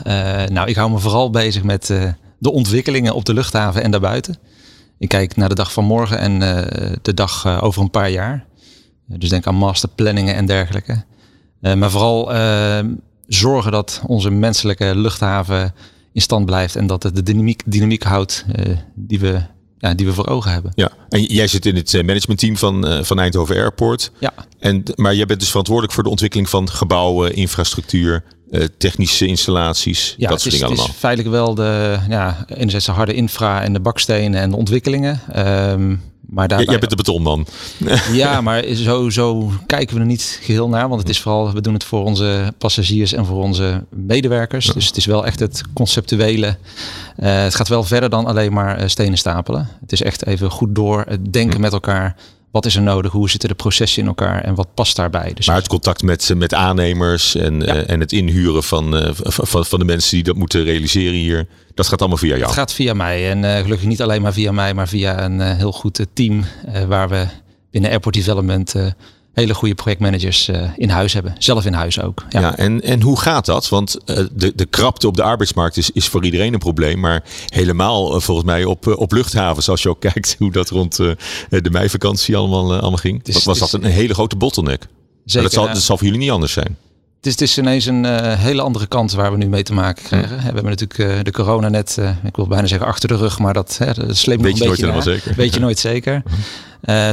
[0.48, 1.90] nou, ik hou me vooral bezig met
[2.38, 4.38] de ontwikkelingen op de luchthaven en daarbuiten.
[5.00, 8.10] Ik kijk naar de dag van morgen en uh, de dag uh, over een paar
[8.10, 8.46] jaar.
[9.06, 11.04] dus denk aan masterplanningen en dergelijke.
[11.62, 12.32] Uh, maar vooral
[13.28, 15.74] zorgen dat onze menselijke luchthaven
[16.14, 18.46] in stand blijft en dat het de dynamiek, dynamiek houdt
[18.96, 19.42] die, we,
[19.78, 20.72] ja, die we voor ogen hebben.
[20.76, 24.12] Ja, en jij zit in het managementteam van, van Eindhoven Airport.
[24.20, 24.34] Ja.
[24.60, 30.16] En, maar jij bent dus verantwoordelijk voor de ontwikkeling van gebouwen, infrastructuur, uh, technische installaties,
[30.18, 30.86] ja, dat soort dingen allemaal.
[30.86, 34.56] Het is feitelijk wel de, ja, enerzijds de harde infra en de bakstenen en de
[34.56, 35.22] ontwikkelingen.
[35.36, 36.68] Um, maar daarbij...
[36.68, 37.48] Jij bent de betonman.
[38.12, 40.88] ja, maar zo, zo kijken we er niet geheel naar.
[40.90, 44.66] Want het is vooral, we doen het voor onze passagiers en voor onze medewerkers.
[44.66, 44.74] Ja.
[44.74, 46.48] Dus het is wel echt het conceptuele.
[46.48, 46.56] Uh,
[47.44, 49.70] het gaat wel verder dan alleen maar uh, stenen stapelen.
[49.82, 51.60] Het is echt even goed door het denken ja.
[51.60, 52.16] met elkaar.
[52.52, 53.12] Wat is er nodig?
[53.12, 54.44] Hoe zitten de processen in elkaar?
[54.44, 55.32] En wat past daarbij?
[55.34, 57.76] Dus maar het contact met, met aannemers en, ja.
[57.76, 61.48] uh, en het inhuren van, uh, van, van de mensen die dat moeten realiseren hier.
[61.74, 62.42] Dat gaat allemaal via jou?
[62.42, 63.30] Het gaat via mij.
[63.30, 66.46] En uh, gelukkig niet alleen maar via mij, maar via een heel goed team.
[66.88, 67.28] waar we
[67.72, 68.76] binnen Airport Development
[69.42, 71.36] hele goede projectmanagers uh, in huis hebben.
[71.38, 72.26] Zelf in huis ook.
[72.30, 73.70] Ja, ja en, en hoe gaat dat?
[73.70, 77.00] Want uh, de, de krapte op de arbeidsmarkt is, is voor iedereen een probleem.
[77.00, 79.70] Maar helemaal uh, volgens mij op, op luchthavens.
[79.70, 83.24] Als je ook kijkt hoe dat rond de meivakantie allemaal, allemaal ging.
[83.24, 84.88] Dus, was dat een hele grote bottleneck?
[85.26, 86.78] Zeker, dat, zal, dat zal voor jullie niet anders zijn.
[87.18, 89.74] Het is, het is ineens een uh, hele andere kant waar we nu mee te
[89.74, 90.38] maken krijgen.
[90.38, 93.40] We hebben natuurlijk uh, de corona net, uh, ik wil bijna zeggen achter de rug,
[93.40, 95.34] maar dat, hè, dat sleept nog een beetje nooit zeker.
[95.36, 96.24] Weet je nooit zeker.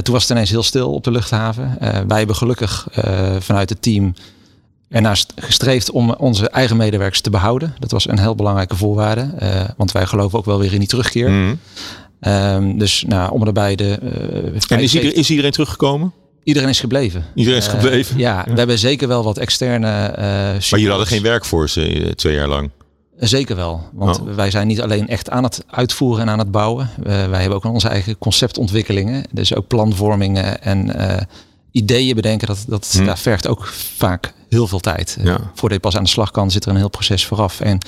[0.03, 1.77] toen was het ineens heel stil op de luchthaven.
[2.09, 2.89] wij hebben gelukkig
[3.39, 4.15] vanuit het team
[4.89, 7.75] ernaast gestreefd om onze eigen medewerkers te behouden.
[7.79, 9.29] Dat was een heel belangrijke voorwaarde,
[9.77, 11.31] want wij geloven ook wel weer in die terugkeer.
[11.31, 11.59] Mm.
[12.21, 13.99] Um, dus nou, om erbij de.
[14.69, 16.13] en is, iedereen, is iedereen teruggekomen?
[16.45, 17.25] Iedereen is gebleven.
[17.35, 18.15] Iedereen is gebleven?
[18.15, 20.11] Uh, ja, we hebben zeker wel wat externe...
[20.11, 22.71] Uh, maar jullie hadden geen werk voor ze eh, twee jaar lang?
[23.19, 23.89] Zeker wel.
[23.93, 24.35] Want oh.
[24.35, 26.91] wij zijn niet alleen echt aan het uitvoeren en aan het bouwen.
[26.99, 29.25] Uh, wij hebben ook onze eigen conceptontwikkelingen.
[29.31, 30.91] Dus ook planvormingen en
[31.71, 32.47] ideeën bedenken.
[32.47, 33.05] Dat, dat hm.
[33.05, 35.19] daar vergt ook vaak heel veel tijd.
[35.23, 35.39] Ja.
[35.55, 37.61] Voordat je pas aan de slag kan, zit er een heel proces vooraf.
[37.61, 37.79] En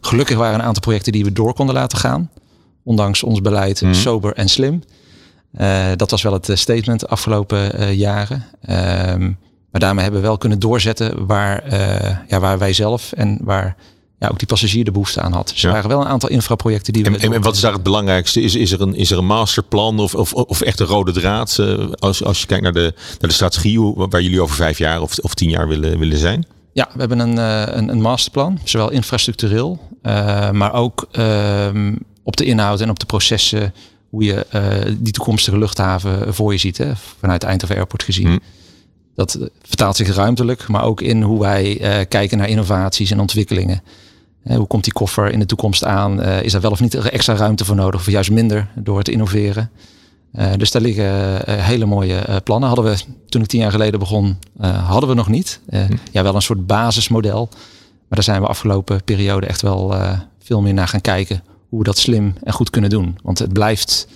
[0.00, 2.30] gelukkig waren een aantal projecten die we door konden laten gaan.
[2.84, 3.92] Ondanks ons beleid hm.
[3.92, 4.82] sober en slim.
[5.60, 8.44] Uh, dat was wel het eh, statement de afgelopen uh, jaren.
[9.10, 9.38] Um,
[9.70, 13.76] maar daarmee hebben we wel kunnen doorzetten waar, uh, ja, waar wij zelf en waar
[14.18, 15.48] ja, ook die passagier de behoefte aan had.
[15.48, 17.18] Dus er waren wel een aantal infraprojecten die we.
[17.18, 18.40] En, en wat is daar het belangrijkste?
[18.40, 21.58] Is, is, er, een, is er een masterplan of, of, of echt een rode draad?
[21.98, 25.18] als, als je kijkt naar de, naar de strategie waar jullie over vijf jaar of,
[25.18, 26.46] of tien jaar willen, willen zijn?
[26.72, 27.36] Ja, we hebben een,
[27.78, 29.78] een, een masterplan, zowel infrastructureel,
[30.52, 31.68] maar ook uh,
[32.22, 33.72] op de inhoud en op de processen
[34.10, 38.26] hoe je uh, die toekomstige luchthaven voor je ziet, hè, vanuit Eindhoven Airport gezien.
[38.26, 38.38] Hm.
[39.14, 43.82] Dat vertaalt zich ruimtelijk, maar ook in hoe wij uh, kijken naar innovaties en ontwikkelingen.
[44.44, 46.22] Uh, hoe komt die koffer in de toekomst aan?
[46.22, 49.70] is er wel of niet extra ruimte voor nodig, of juist minder door te innoveren?
[50.56, 52.68] dus daar liggen hele mooie plannen.
[52.68, 55.60] Hadden we toen ik tien jaar geleden begon, hadden we nog niet.
[55.70, 55.96] Hm.
[56.12, 57.48] Ja, wel een soort basismodel.
[58.08, 59.94] Maar daar zijn we afgelopen periode echt wel
[60.38, 61.42] veel meer naar gaan kijken
[61.76, 63.18] hoe dat slim en goed kunnen doen.
[63.22, 64.08] Want het blijft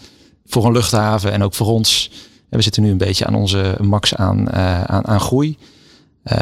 [0.47, 2.11] voor een luchthaven en ook voor ons.
[2.49, 5.57] We zitten nu een beetje aan onze max aan, uh, aan, aan groei.
[6.25, 6.37] Uh,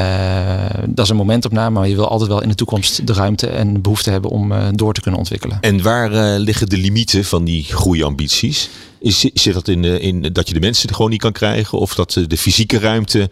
[0.86, 3.82] dat is een momentopname, maar je wil altijd wel in de toekomst de ruimte en
[3.82, 5.58] behoefte hebben om uh, door te kunnen ontwikkelen.
[5.60, 8.68] En waar liggen de limieten van die groeiambities?
[9.00, 11.78] Is, zit dat in, in dat je de mensen gewoon niet kan krijgen?
[11.78, 13.30] Of dat de fysieke ruimte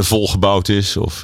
[0.00, 0.96] volgebouwd is?
[0.96, 1.20] Of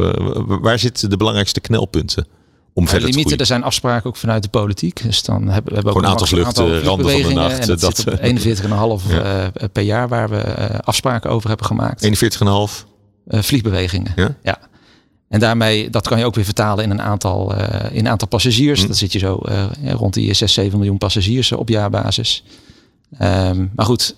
[0.46, 2.26] waar zitten de belangrijkste knelpunten?
[2.74, 5.02] Om verder limieten, te Er zijn afspraken ook vanuit de politiek.
[5.02, 7.58] Dus dan hebben we hebben ook een aantal vluchten, randen van de nacht.
[7.58, 9.44] En dat, dat 41,5 ja.
[9.44, 10.42] uh, per jaar waar we
[10.84, 12.06] afspraken over hebben gemaakt.
[12.06, 12.10] 41,5?
[13.26, 14.12] Uh, vliegbewegingen.
[14.16, 14.34] Ja?
[14.42, 14.58] ja.
[15.28, 17.54] En daarmee, dat kan je ook weer vertalen in een aantal,
[17.90, 18.80] in een aantal passagiers.
[18.80, 18.86] Hm.
[18.86, 19.40] Dan zit je zo
[19.84, 22.44] rond die 6, 7 miljoen passagiers op jaarbasis.
[23.22, 24.14] Um, maar goed,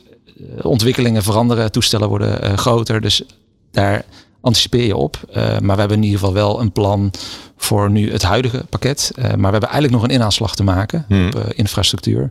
[0.62, 3.00] ontwikkelingen veranderen, toestellen worden groter.
[3.00, 3.22] Dus
[3.70, 4.04] daar
[4.42, 5.16] anticipeer je op.
[5.34, 7.10] maar we hebben in ieder geval wel een plan
[7.62, 9.10] voor nu het huidige pakket.
[9.14, 11.26] Uh, maar we hebben eigenlijk nog een inaanslag te maken hmm.
[11.26, 12.30] op uh, infrastructuur.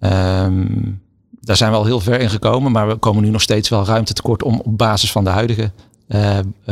[0.00, 1.00] Um,
[1.40, 3.84] daar zijn we al heel ver in gekomen, maar we komen nu nog steeds wel
[3.84, 5.70] ruimte tekort om op basis van de huidige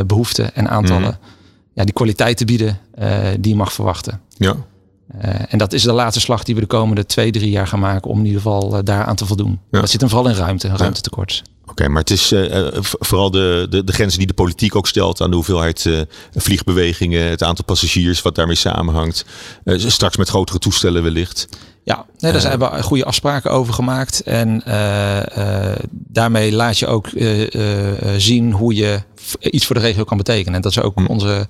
[0.06, 1.28] behoeften en aantallen Hmm.
[1.74, 2.78] ja, die kwaliteit te bieden
[3.40, 4.20] die je mag verwachten.
[4.36, 4.54] Ja.
[5.48, 8.10] en dat is de laatste slag die we de komende twee, drie jaar gaan maken
[8.10, 9.58] om in ieder geval daaraan te voldoen.
[9.70, 9.80] Ja.
[9.80, 11.42] Dat zit hem vooral in ruimte, ruimtetekort.
[11.70, 15.20] Oké, maar het is uh, vooral de, de, de grenzen die de politiek ook stelt
[15.20, 16.00] aan de hoeveelheid uh,
[16.34, 19.24] vliegbewegingen, het aantal passagiers, wat daarmee samenhangt.
[19.64, 21.48] Uh, straks met grotere toestellen wellicht.
[21.84, 24.22] Ja, nee, daar zijn we goede afspraken over gemaakt.
[24.22, 24.62] En
[25.90, 27.08] daarmee laat je ook
[28.16, 29.00] zien hoe je
[29.40, 30.54] iets voor de regio kan betekenen.
[30.54, 31.06] En dat is ook Hm.
[31.06, 31.46] onze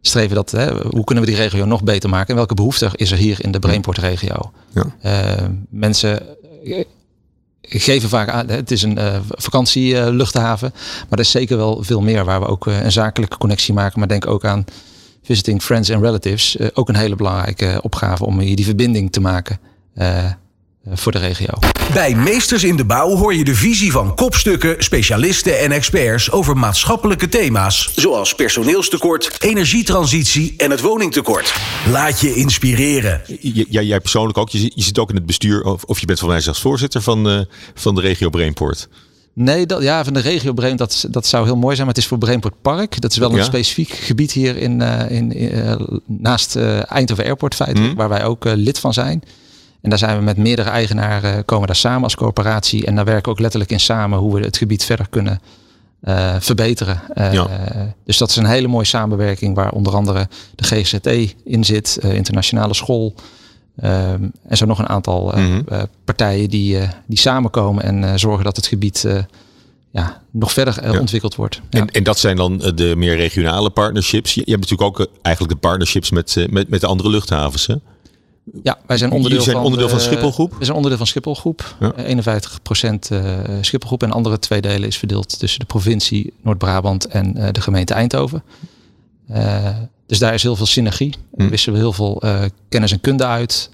[0.00, 0.34] streven.
[0.34, 2.28] Dat, hè, hoe kunnen we die regio nog beter maken?
[2.28, 4.52] En welke behoefte is er hier in de Brainport-regio?
[4.72, 5.50] Ja.
[5.70, 6.22] mensen
[7.68, 12.00] geven vaak aan, het is een uh, vakantieluchthaven, uh, maar er is zeker wel veel
[12.00, 13.98] meer waar we ook uh, een zakelijke connectie maken.
[13.98, 14.64] Maar denk ook aan
[15.22, 16.56] visiting friends and relatives.
[16.74, 19.58] Ook een hele belangrijke opgave om hier die verbinding te maken
[20.92, 21.58] voor de regio.
[21.92, 26.56] Bij Meesters in de Bouw hoor je de visie van kopstukken, specialisten en experts over
[26.56, 27.92] maatschappelijke thema's.
[27.94, 31.54] Zoals personeelstekort, energietransitie en het woningtekort.
[31.90, 33.22] Laat je inspireren.
[33.40, 36.18] J jij persoonlijk ook, je, je, zit ook in het bestuur, of, of je bent
[36.18, 37.40] van mij zelfs voorzitter van, uh,
[37.74, 38.88] van de regio Brainport.
[39.32, 41.86] Nee, dat, ja, van de regio Breem, dat, dat zou heel mooi zijn.
[41.86, 43.00] Maar het is voor Brainport Park.
[43.00, 43.42] Dat is wel een ja.
[43.42, 45.74] specifiek gebied hier in, uh, in, uh,
[46.06, 47.90] naast Eindhoven Airport feitelijk.
[47.90, 47.96] Mm.
[47.96, 49.22] Waar wij ook lid van zijn.
[49.84, 52.86] En daar zijn we met meerdere eigenaren, komen daar samen als coöperatie.
[52.86, 55.40] En daar werken we ook letterlijk in samen hoe we het gebied verder kunnen
[56.04, 57.02] uh, verbeteren.
[57.14, 57.46] Uh, ja.
[58.04, 62.14] Dus dat is een hele mooie samenwerking waar onder andere de GZT in zit, uh,
[62.14, 63.14] internationale school.
[63.76, 65.86] en zo nog een aantal Mhm.
[66.04, 69.06] partijen die, die samenkomen en zorgen dat het gebied
[69.90, 71.60] ja, nog verder ontwikkeld wordt.
[71.70, 71.80] Ja.
[71.80, 74.34] En, en dat zijn dan de meer regionale partnerships.
[74.34, 77.66] Je, hebt natuurlijk ook eigenlijk de partnerships met, met, met de andere luchthavens.
[77.66, 77.74] Hè?
[78.62, 80.54] Ja, wij zijn onderdeel, zijn van, onderdeel van Schipholgroep.
[80.58, 81.76] We zijn onderdeel van Schipholgroep.
[81.80, 81.92] Ja.
[81.92, 83.20] 51 procent uh,
[83.60, 87.94] Schipholgroep en andere twee delen is verdeeld tussen de provincie Noord-Brabant en uh, de gemeente
[87.94, 88.42] Eindhoven.
[89.30, 89.68] Uh,
[90.06, 91.14] dus daar is heel veel synergie.
[91.30, 92.22] We wisselen heel veel
[92.68, 93.70] kennis en kunde uit.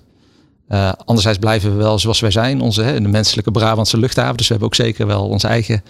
[1.05, 4.37] anderzijds blijven we wel zoals wij zijn, onze hè, de menselijke Brabantse luchthaven.
[4.37, 5.83] Dus we hebben ook zeker wel onze eigen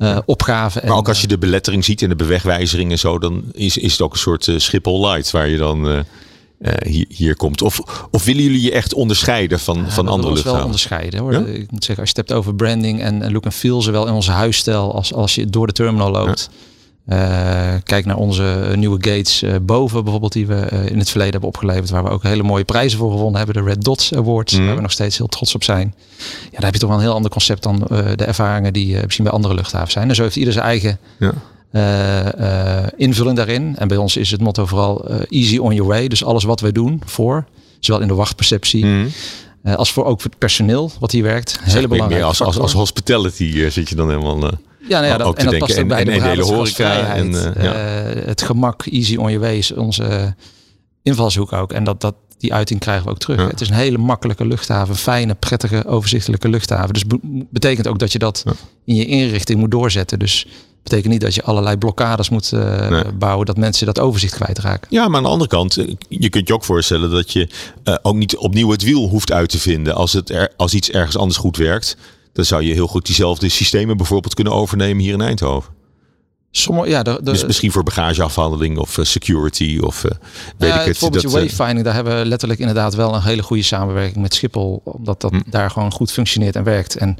[0.00, 0.80] uh, opgave.
[0.86, 3.92] Maar ook als je de belettering ziet en de bewegwijzering en zo, dan is, is
[3.92, 5.98] het ook een soort uh, Schiphol Light waar je dan uh,
[6.86, 7.62] hier, hier komt.
[7.62, 10.56] Of, of willen jullie je echt onderscheiden van, ja, van andere luchthavens?
[10.56, 11.32] wel onderscheiden hoor.
[11.32, 11.38] Ja?
[11.38, 14.12] Ik moet zeggen, als je het hebt over branding en look and feel, zowel in
[14.12, 16.50] onze huisstijl als als je door de terminal loopt.
[17.08, 21.32] Uh, kijk naar onze nieuwe gates uh, boven bijvoorbeeld die we uh, in het verleden
[21.32, 21.90] hebben opgeleverd.
[21.90, 23.54] Waar we ook hele mooie prijzen voor gewonnen hebben.
[23.54, 24.58] De Red Dots Awards.
[24.58, 24.66] Mm.
[24.66, 25.94] Waar we nog steeds heel trots op zijn.
[26.18, 27.78] Ja, daar heb je toch wel een heel ander concept dan
[28.16, 30.08] de ervaringen die misschien bij andere luchthavens zijn.
[30.08, 31.32] En zo heeft ieder zijn eigen ja.
[32.96, 33.76] Invulling daarin.
[33.76, 36.08] En bij ons is het motto vooral easy on your way.
[36.08, 37.46] Dus alles wat wij doen voor.
[37.80, 38.84] Zowel in de wachtperceptie.
[38.84, 39.08] Mm.
[39.76, 41.58] als voor ook voor het personeel wat hier werkt.
[41.62, 42.22] Hele belangrijk.
[42.22, 44.50] Als, als, als hospitality zit je dan helemaal...
[44.88, 47.14] Ja, nou ja dat, en dat past ook bij en, de, en hele horeca.
[47.14, 47.72] En, ja.
[48.24, 50.34] het gemak, easy on your way is onze
[51.02, 51.72] invalshoek ook.
[51.72, 53.40] En dat, dat, die uiting krijgen we ook terug.
[53.40, 53.46] Ja.
[53.46, 54.96] Het is een hele makkelijke luchthaven.
[54.96, 56.92] Fijne, prettige, overzichtelijke luchthaven.
[56.92, 57.04] Dus
[57.50, 58.52] betekent ook dat je dat ja.
[58.84, 60.18] in je inrichting moet doorzetten.
[60.18, 60.46] Dus
[60.82, 63.12] betekent niet dat je allerlei blokkades moet uh, nee.
[63.12, 63.46] bouwen.
[63.46, 64.86] Dat mensen dat overzicht kwijtraken.
[64.90, 67.48] Ja, maar aan de andere kant, je kunt je ook voorstellen dat je
[67.84, 69.94] uh, ook niet opnieuw het wiel hoeft uit te vinden.
[69.94, 71.96] Als, het er, als iets ergens anders goed werkt
[72.32, 75.72] dan zou je heel goed diezelfde systemen bijvoorbeeld kunnen overnemen hier in Eindhoven.
[76.50, 80.74] Sommige, ja, de, de, dus misschien voor bagageafhandeling of uh, security of uh, weet ja,
[80.74, 80.84] ik het.
[80.84, 84.34] Bijvoorbeeld dat, je wayfinding, daar hebben we letterlijk inderdaad wel een hele goede samenwerking met
[84.34, 84.80] Schiphol.
[84.84, 85.40] Omdat dat hm.
[85.46, 86.96] daar gewoon goed functioneert en werkt.
[86.96, 87.18] En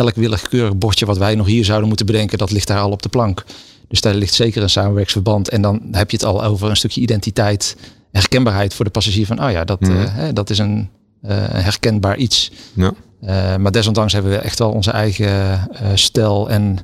[0.00, 3.02] elk willekeurig bordje wat wij nog hier zouden moeten bedenken, dat ligt daar al op
[3.02, 3.44] de plank.
[3.88, 5.48] Dus daar ligt zeker een samenwerksverband.
[5.48, 7.76] En dan heb je het al over een stukje identiteit,
[8.12, 9.26] herkenbaarheid voor de passagier.
[9.26, 9.90] Van, oh ja, dat, hm.
[9.90, 10.88] uh, dat is een,
[11.22, 12.50] een herkenbaar iets.
[12.72, 12.92] Ja.
[13.22, 16.78] Uh, maar desondanks hebben we echt wel onze eigen stijl en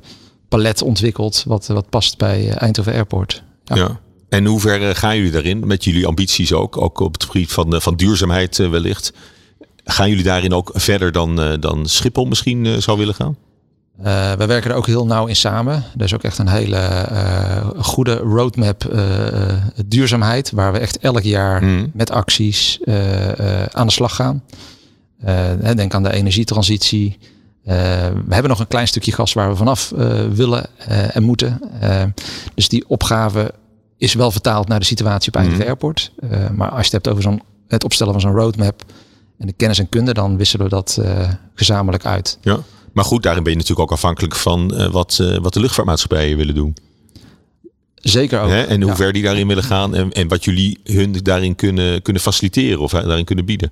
[0.49, 1.43] palet ontwikkeld.
[1.47, 3.43] Wat, wat past bij Eindhoven Airport.
[3.63, 3.75] Ja.
[3.75, 3.99] ja.
[4.29, 5.67] En hoe ver gaan jullie daarin?
[5.67, 6.81] Met jullie ambities ook.
[6.81, 9.13] Ook op het gebied van, van duurzaamheid wellicht.
[9.89, 13.35] Gaan jullie daarin ook verder dan, dan Schiphol misschien zou willen gaan?
[13.99, 15.73] Uh, wij werken er ook heel nauw in samen.
[15.97, 19.01] Er is ook echt een hele uh, goede roadmap uh,
[19.85, 20.51] duurzaamheid.
[20.51, 21.91] Waar we echt elk jaar mm.
[21.93, 22.79] met acties
[23.71, 24.43] aan de slag gaan.
[25.75, 27.17] Denk aan de energietransitie.
[27.63, 27.73] We
[28.29, 29.93] hebben nog een klein stukje gas waar we vanaf
[30.33, 30.65] willen
[31.13, 31.61] en moeten.
[32.55, 33.53] dus die opgave
[33.97, 35.69] is wel vertaald naar de situatie op Eindhoven mm.
[35.69, 36.11] Airport.
[36.55, 38.83] maar als je het hebt over zo'n, het opstellen van zo'n roadmap
[39.37, 41.01] en de kennis en kunde, dan wisselen we dat
[41.55, 42.37] gezamenlijk uit.
[42.41, 42.59] Ja.
[42.93, 46.75] Maar goed, daarin ben je natuurlijk ook afhankelijk van wat, wat de luchtvaartmaatschappijen willen doen.
[47.95, 48.49] Zeker ook.
[48.49, 48.63] Hè?
[48.63, 48.97] En hoe ja.
[48.97, 52.91] ver die daarin willen gaan en, en wat jullie hun daarin kunnen, kunnen faciliteren of
[52.91, 53.71] daarin kunnen bieden.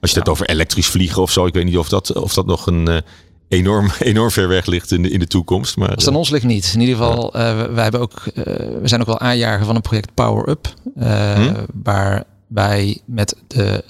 [0.00, 0.32] Als je het ja.
[0.32, 3.02] over elektrisch vliegen of zo, ik weet niet of dat, of dat nog een
[3.48, 5.76] enorm, enorm ver weg ligt in de, in de toekomst.
[5.76, 6.72] Maar, Als het aan ons ligt niet.
[6.74, 7.52] In ieder geval, ja.
[7.52, 10.74] uh, wij hebben ook, uh, we zijn ook wel aanjager van een project Power Up.
[10.94, 11.54] Hm?
[11.82, 13.84] Waar wij met de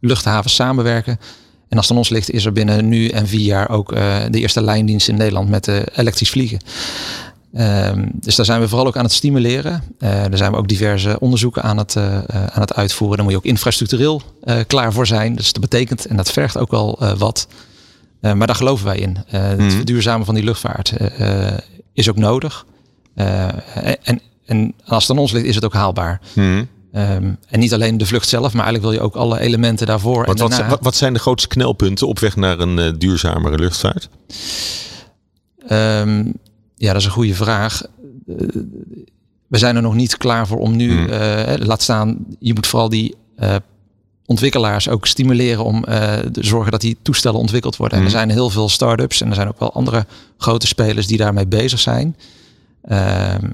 [0.00, 1.18] luchthaven samenwerken.
[1.68, 3.94] En als het aan ons ligt, is er binnen nu en vier jaar ook
[4.30, 6.58] de eerste lijndienst in Nederland met elektrisch vliegen.
[7.58, 9.82] Um, dus daar zijn we vooral ook aan het stimuleren.
[9.98, 13.16] Uh, daar zijn we ook diverse onderzoeken aan het, uh, aan het uitvoeren.
[13.16, 15.36] Daar moet je ook infrastructureel uh, klaar voor zijn.
[15.36, 17.48] Dus dat betekent, en dat vergt ook wel wat.
[18.20, 19.10] maar daar geloven wij in.
[19.10, 19.38] Mm.
[19.38, 19.70] Het mhm.
[19.70, 20.92] verduurzamen van die luchtvaart
[21.92, 22.66] is ook nodig.
[23.14, 26.20] en, en als het aan ons ligt, is het ook haalbaar.
[26.34, 26.68] Mm.
[26.96, 30.26] Um, en niet alleen de vlucht zelf, maar eigenlijk wil je ook alle elementen daarvoor.
[30.26, 34.08] Wat, en wat, wat zijn de grootste knelpunten op weg naar een duurzamere luchtvaart?
[35.72, 36.32] Um,
[36.76, 37.82] ja, dat is een goede vraag.
[38.26, 38.36] Uh,
[39.46, 41.08] we zijn er nog niet klaar voor om nu, hmm.
[41.08, 43.14] uh, laat staan, je moet vooral die
[44.26, 45.84] ontwikkelaars ook stimuleren om
[46.32, 47.98] te zorgen dat die toestellen ontwikkeld worden.
[47.98, 48.06] Hmm.
[48.06, 50.06] En er zijn heel veel start-ups en er zijn ook wel andere
[50.38, 52.16] grote spelers die daarmee bezig zijn.
[52.82, 53.50] Ehm,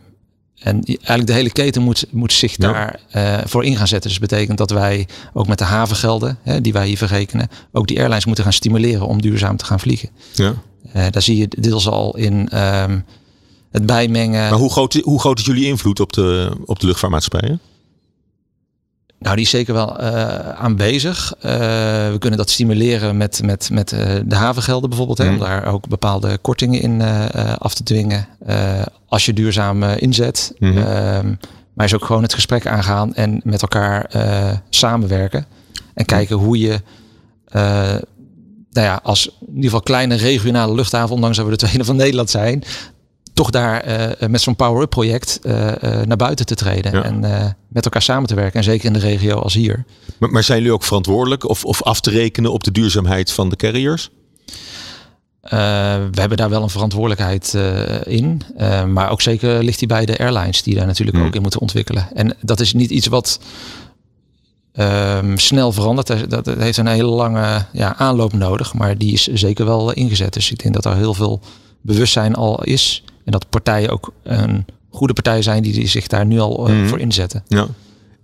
[0.63, 2.73] en eigenlijk de hele keten moet, moet zich ja.
[2.73, 4.11] daar uh, voor in gaan zetten.
[4.11, 7.87] Dus dat betekent dat wij ook met de havengelden, hè, die wij hier verrekenen, ook
[7.87, 10.09] die airlines moeten gaan stimuleren om duurzaam te gaan vliegen.
[10.35, 10.55] Ja.
[10.97, 13.05] Uh, daar zie je deels al in um,
[13.71, 14.51] het bijmengen.
[14.51, 17.61] Maar hoe groot, hoe groot is jullie invloed op de, op de luchtvaartmaatschappijen?
[19.23, 21.35] Nou, die is zeker wel uh, aanwezig.
[21.37, 21.43] Uh,
[22.11, 25.19] we kunnen dat stimuleren met, met, met uh, de havengelden bijvoorbeeld.
[25.19, 25.25] Mm.
[25.25, 25.47] Hè, om mhm.
[25.47, 27.03] daar ook bepaalde kortingen in
[27.59, 28.27] af te dwingen.
[29.09, 30.53] als je duurzaam inzet.
[30.59, 30.75] Mm.
[31.75, 34.11] maar is ook gewoon het gesprek aangaan en met elkaar
[34.71, 35.47] samenwerken.
[35.95, 36.81] En kijken hoe je
[38.73, 41.97] nou ja, als in ieder geval kleine regionale luchthaven, ondanks dat we de tweede van
[41.97, 42.63] Nederland zijn,
[43.43, 45.53] toch daar uh, met zo'n power-up project uh,
[46.05, 47.03] naar buiten te treden ja.
[47.03, 47.21] en
[47.69, 48.59] met elkaar samen te werken.
[48.59, 49.85] En zeker in de regio als hier.
[50.19, 53.49] Maar, maar zijn jullie ook verantwoordelijk of, of af te rekenen op de duurzaamheid van
[53.49, 54.11] de carriers?
[55.41, 57.57] we hebben daar wel een verantwoordelijkheid
[58.05, 58.43] in.
[58.89, 61.27] maar ook zeker ligt die bij de airlines die daar natuurlijk hmm.
[61.27, 62.09] ook in moeten ontwikkelen.
[62.15, 63.41] En dat is niet iets wat
[64.75, 66.31] um, snel verandert.
[66.31, 68.75] Dat, heeft een hele lange ja, aanloop nodig.
[68.75, 70.33] Maar die is zeker wel ingezet.
[70.33, 71.41] Dus ik denk dat er heel veel
[71.83, 73.05] bewustzijn al is.
[73.25, 76.99] En dat partijen ook een goede partijen zijn die zich daar nu al uh, voor
[76.99, 77.45] inzetten.
[77.49, 77.67] Ja.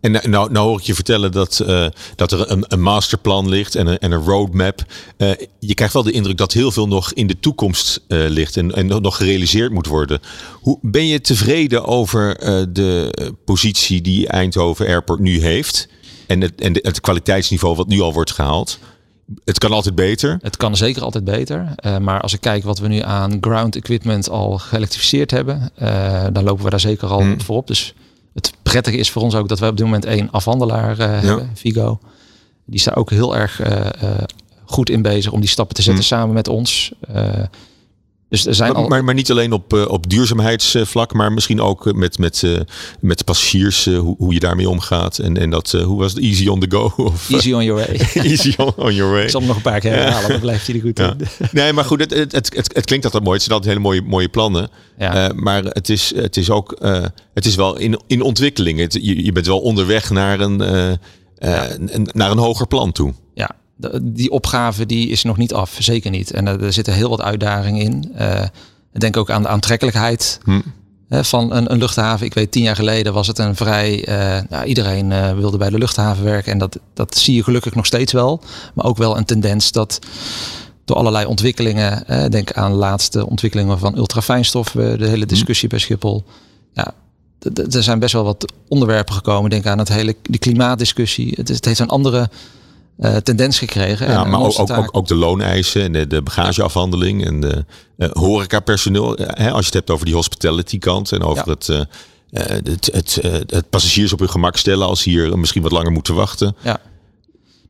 [0.01, 1.87] En nou, nou hoor ik je vertellen dat, uh,
[2.17, 4.85] dat er een, een, masterplan ligt en een, en een roadmap.
[5.17, 8.57] Uh, je krijgt wel de indruk dat heel veel nog in de toekomst uh, ligt
[8.57, 10.21] en, en nog gerealiseerd moet worden.
[10.53, 12.37] Hoe, ben je tevreden over
[12.73, 13.13] de
[13.45, 15.89] positie die Eindhoven Airport nu heeft?
[16.27, 18.79] En het, en het kwaliteitsniveau wat nu al wordt gehaald?
[19.45, 20.39] Het kan altijd beter.
[20.43, 21.75] Het kan zeker altijd beter.
[21.87, 26.25] Uh, maar als ik kijk wat we nu aan ground equipment al geëlektrificeerd hebben, uh,
[26.33, 27.41] dan lopen we daar zeker al hmm.
[27.41, 27.67] voorop.
[27.67, 27.95] Dus
[28.35, 31.07] het prettige is voor ons ook dat we op dit moment één afhandelaar uh, ja.
[31.07, 31.99] hebben, Vigo.
[32.65, 33.61] Die staat ook heel erg
[34.65, 36.13] goed in bezig om die stappen te zetten hmm.
[36.13, 36.93] samen met ons.
[38.29, 38.89] Dus er zijn maar, al...
[38.89, 42.61] maar, maar, niet alleen op, uh, op duurzaamheidsvlak, maar misschien ook eh, met, met, uh,
[43.01, 45.19] met passagiers, hoe, hoe je daarmee omgaat.
[45.19, 46.23] En, en dat, hoe was het?
[46.23, 46.93] Easy on the go?
[47.05, 48.01] Of, easy on your way.
[48.31, 49.23] easy on, on, your way.
[49.23, 51.15] Ik zal hem nog een paar keer herhalen, dan blijft hij er goed ja.
[51.19, 51.27] in.
[51.61, 53.35] Nee, maar goed, het, het, het, het, klinkt altijd mooi.
[53.35, 54.71] Het zijn altijd hele mooie, mooie plannen.
[54.99, 55.33] Ja.
[55.35, 56.79] maar het is, het is ook,
[57.35, 58.79] het is wel in, in ontwikkeling.
[58.79, 60.57] Het, je, je bent wel onderweg naar een,
[62.13, 63.15] naar een hoger plan toe.
[63.35, 63.51] Ja,
[64.03, 66.31] die opgave die is nog niet af, zeker niet.
[66.31, 68.13] En er, zitten heel wat uitdagingen in.
[68.93, 70.61] Ik denk ook aan de aantrekkelijkheid hm.
[71.09, 72.27] van een, een, luchthaven.
[72.27, 74.09] Ik weet, tien jaar geleden was het een vrij...
[74.09, 76.53] Uh, nou, iedereen uh, wilde bij de luchthaven werken.
[76.53, 78.43] En dat, dat zie je gelukkig nog steeds wel.
[78.75, 79.99] Maar ook wel een tendens dat
[80.85, 82.05] door allerlei ontwikkelingen...
[82.31, 84.99] denk aan de laatste ontwikkelingen van ultrafijnstoffen...
[84.99, 85.29] de hele hm.
[85.29, 86.25] discussie bij Schiphol...
[86.73, 86.95] Ja,
[87.71, 89.51] er zijn best wel wat onderwerpen gekomen.
[89.51, 91.33] Denk aan het hele die klimaatdiscussie.
[91.37, 92.31] Het, is, het heeft een andere
[92.99, 94.09] uh, tendens gekregen.
[94.09, 97.65] Ja, en, maar ook, ook, ook, de looneisen en de, de bagageafhandeling en de
[97.97, 99.17] uh, horecapersoneel.
[99.17, 101.81] Hè, als je het hebt over die hospitality kant en over het, uh,
[102.31, 106.57] het, het, het, passagiers op hun gemak stellen als hier misschien wat langer moeten wachten.
[106.63, 106.81] Ja.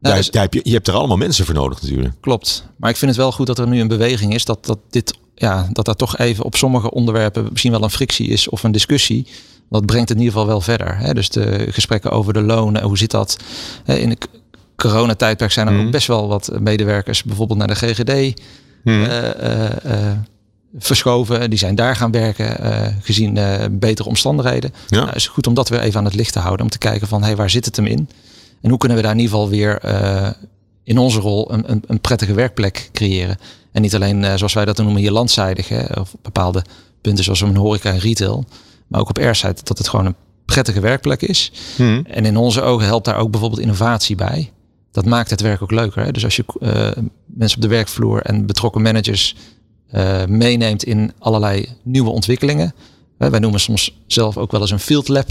[0.00, 2.14] Nou, daar, dus, daar heb je, je hebt er allemaal mensen voor nodig natuurlijk.
[2.20, 2.64] Klopt.
[2.76, 5.18] Maar ik vind het wel goed dat er nu een beweging is dat, dat dit
[5.34, 8.72] ja, dat daar toch even op sommige onderwerpen misschien wel een frictie is of een
[8.72, 9.26] discussie.
[9.70, 10.98] Dat brengt het in ieder geval wel verder.
[10.98, 11.14] Hè?
[11.14, 13.36] Dus de gesprekken over de lonen, hoe zit dat?
[13.84, 14.18] In de
[14.82, 15.90] coronatijdperk zijn er ook mhm.
[15.90, 18.40] best wel wat medewerkers, bijvoorbeeld naar de GGD,
[18.84, 19.02] mm.
[19.02, 19.10] uh,
[20.78, 21.50] verschoven.
[21.50, 22.56] Die zijn daar gaan werken,
[23.02, 23.38] gezien
[23.70, 24.72] betere omstandigheden.
[24.88, 25.00] Ja.
[25.00, 26.64] Nou, is goed om dat weer even aan het licht te houden.
[26.64, 28.08] Om te kijken van, hey, waar zit het hem in?
[28.60, 29.80] En hoe kunnen we daar in ieder geval weer
[30.84, 33.36] in onze rol een, een, een, prettige werkplek creëren?
[33.72, 35.68] En niet alleen, zoals wij dat noemen, hier landzijdig.
[35.68, 36.64] Hè, of bepaalde
[37.00, 38.44] punten zoals een horeca en retail.
[38.86, 41.52] Maar ook op airside, dat het gewoon een prettige werkplek is.
[41.76, 42.04] Hmm.
[42.06, 44.52] En in onze ogen helpt daar ook bijvoorbeeld innovatie bij
[44.91, 46.05] dat maakt het werk ook leuker.
[46.05, 46.12] Hè?
[46.12, 49.36] Dus als je uh, mensen op de werkvloer en betrokken managers
[49.93, 52.74] uh, meeneemt in allerlei nieuwe ontwikkelingen.
[53.16, 55.30] wij noemen soms zelf ook wel eens een field lab.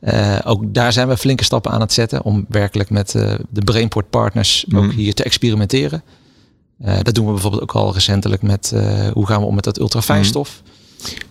[0.00, 3.10] Uh, ook daar zijn we flinke stappen aan het zetten om werkelijk met
[3.50, 4.96] de Brainport partners ook mhm.
[4.96, 6.02] hier te experimenteren.
[7.02, 8.74] dat doen we bijvoorbeeld ook al recentelijk met
[9.12, 10.62] hoe gaan we om met dat ultrafijnstof.
[10.64, 10.77] Mm uh,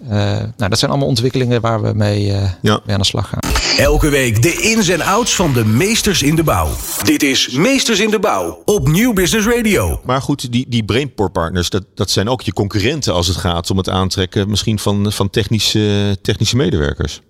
[0.10, 2.82] nou, dat zijn allemaal ontwikkelingen waar we mee, uh, ja.
[2.86, 3.52] mee, aan de slag gaan.
[3.78, 6.70] Elke week de ins en outs van de meesters in de bouw.
[7.04, 10.02] Dit is Meesters in de Bouw op Nieuw Business Radio.
[10.06, 13.70] Maar goed, die, die Brainport partners, dat, dat zijn ook je concurrenten als het gaat
[13.70, 17.22] om het aantrekken misschien van, van technische, technische medewerkers.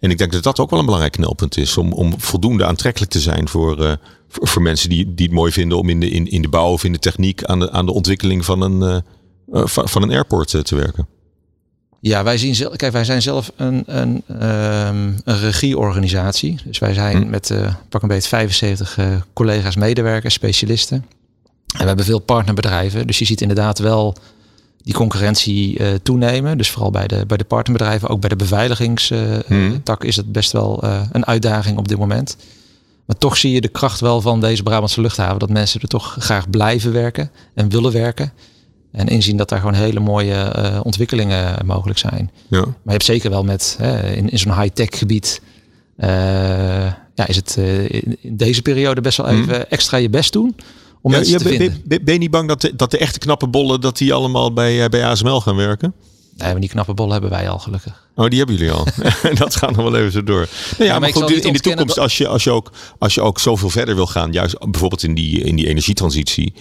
[0.00, 3.12] En ik denk dat dat ook wel een belangrijk knelpunt is om, om voldoende aantrekkelijk
[3.12, 3.92] te zijn voor, uh,
[4.28, 6.72] voor, voor, mensen die, die het mooi vinden om in de, in, in de bouw
[6.72, 9.02] of in de techniek aan de, aan de ontwikkeling van een,
[9.66, 11.08] van een airport te werken.
[12.06, 16.58] Ja, wij, zien zelf, kijk, wij zijn zelf een, een, um, een regieorganisatie.
[16.64, 17.30] Dus wij zijn hm.
[17.30, 20.96] met uh, pak een beetje 75 uh, collega's, medewerkers, specialisten.
[21.72, 23.06] En we hebben veel partnerbedrijven.
[23.06, 24.16] Dus je ziet inderdaad wel
[24.82, 26.58] die concurrentie uh, toenemen.
[26.58, 30.08] Dus vooral bij de, bij de partnerbedrijven, ook bij de beveiligingstak hm.
[30.08, 32.36] is het best wel een uitdaging op dit moment.
[33.04, 35.38] Maar toch zie je de kracht wel van deze Brabantse luchthaven.
[35.38, 38.32] Dat mensen er toch graag blijven werken en willen werken.
[38.94, 42.30] En inzien dat daar gewoon hele mooie uh, ontwikkelingen mogelijk zijn.
[42.48, 42.60] Ja.
[42.60, 43.78] Maar je hebt zeker wel met
[44.14, 45.40] in, in zo'n high-tech gebied.
[45.98, 46.06] Uh,
[47.14, 49.64] ja, is het uh, in, deze periode best wel even hmm.
[49.68, 50.56] extra je best doen.
[51.00, 51.82] Om ja, te ben, vinden.
[51.84, 54.52] Ben, ben, je niet bang dat de, dat de echte knappe bollen dat die allemaal
[54.52, 55.94] bij, bij ASML gaan werken?
[56.36, 58.08] Nee, maar die knappe bollen hebben wij al gelukkig.
[58.14, 58.86] Oh, die hebben jullie al.
[59.34, 60.36] dat gaat nog wel even zo door.
[60.38, 63.20] Nou ja, ja, maar, goed, in de toekomst, als je, als, je ook, als je
[63.20, 66.54] ook zoveel verder wil gaan, juist bijvoorbeeld in die, in die energietransitie,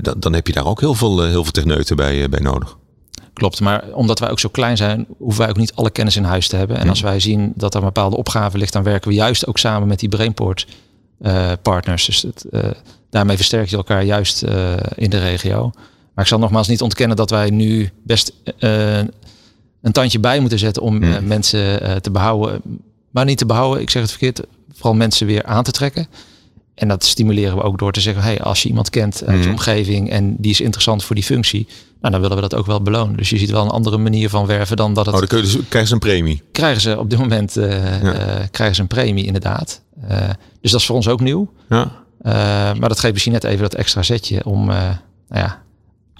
[0.00, 2.78] dan, dan heb je daar ook heel veel, heel veel techneuten bij, bij nodig.
[3.32, 6.24] Klopt, maar omdat wij ook zo klein zijn, hoeven wij ook niet alle kennis in
[6.24, 6.76] huis te hebben.
[6.76, 9.58] En als wij zien dat er een bepaalde opgave ligt, dan werken we juist ook
[9.58, 10.66] samen met die Brainport
[11.62, 12.04] partners.
[12.04, 12.46] Dus het,
[13.10, 14.42] daarmee versterk je elkaar juist
[14.94, 15.70] in de regio.
[16.14, 18.32] Maar ik zal nogmaals niet ontkennen dat wij nu best
[19.82, 22.60] een tandje bij moeten zetten om uh, mensen te behouden.
[23.10, 24.40] Maar niet te behouden, ik zeg het verkeerd,
[24.72, 26.06] vooral mensen weer aan te trekken.
[26.80, 29.42] En dat stimuleren we ook door te zeggen, hey, als je iemand kent uit mm.
[29.42, 31.66] je omgeving en die is interessant voor die functie,
[32.00, 33.16] nou, dan willen we dat ook wel belonen.
[33.16, 35.14] Dus je ziet wel een andere manier van werven dan dat het...
[35.14, 36.42] Oh, dan kun je dus, krijgen ze een premie?
[36.52, 38.46] Krijgen ze op dit moment ja.
[38.50, 39.82] krijgen ze een premie, inderdaad.
[40.60, 41.52] dus dat is voor ons ook nieuw.
[41.68, 41.90] Ja.
[42.78, 44.96] maar dat geeft misschien net even dat extra zetje om nou
[45.28, 45.62] ja,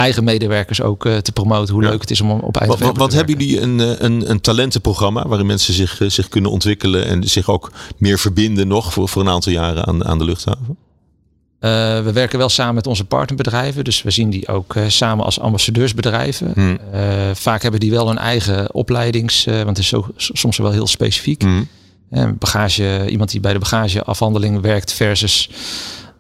[0.01, 1.75] eigen medewerkers ook uh, te promoten.
[1.75, 4.41] Hoe leuk het is om op eigen Wat, wat hebben jullie een, eh, een, een
[4.41, 9.09] talentenprogramma waarin mensen zich, uh, zich kunnen ontwikkelen en zich ook meer verbinden nog voor,
[9.09, 10.77] voor een aantal jaren aan, aan de luchthaven?
[12.05, 13.85] we werken wel samen met onze partnerbedrijven.
[13.85, 16.53] Dus we zien die ook samen als ambassadeursbedrijven.
[16.55, 16.79] Hmm.
[17.35, 19.45] vaak hebben die wel een eigen opleidings...
[19.45, 21.43] want het is zo, soms wel heel specifiek.
[21.43, 21.69] Hmm.
[22.39, 25.51] bagage, iemand die bij de bagageafhandeling werkt versus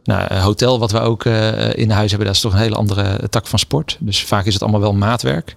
[0.04, 3.28] nou, hotel, wat we ook uh, in huis hebben, dat is toch een hele andere
[3.28, 3.96] tak van sport.
[4.00, 5.56] Dus vaak is het allemaal wel maatwerk.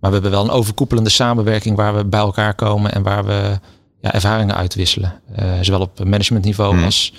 [0.00, 3.58] Maar we hebben wel een overkoepelende samenwerking waar we bij elkaar komen en waar we
[4.00, 5.20] ja, ervaringen uitwisselen.
[5.38, 6.84] Uh, zowel op managementniveau mm.
[6.84, 7.12] als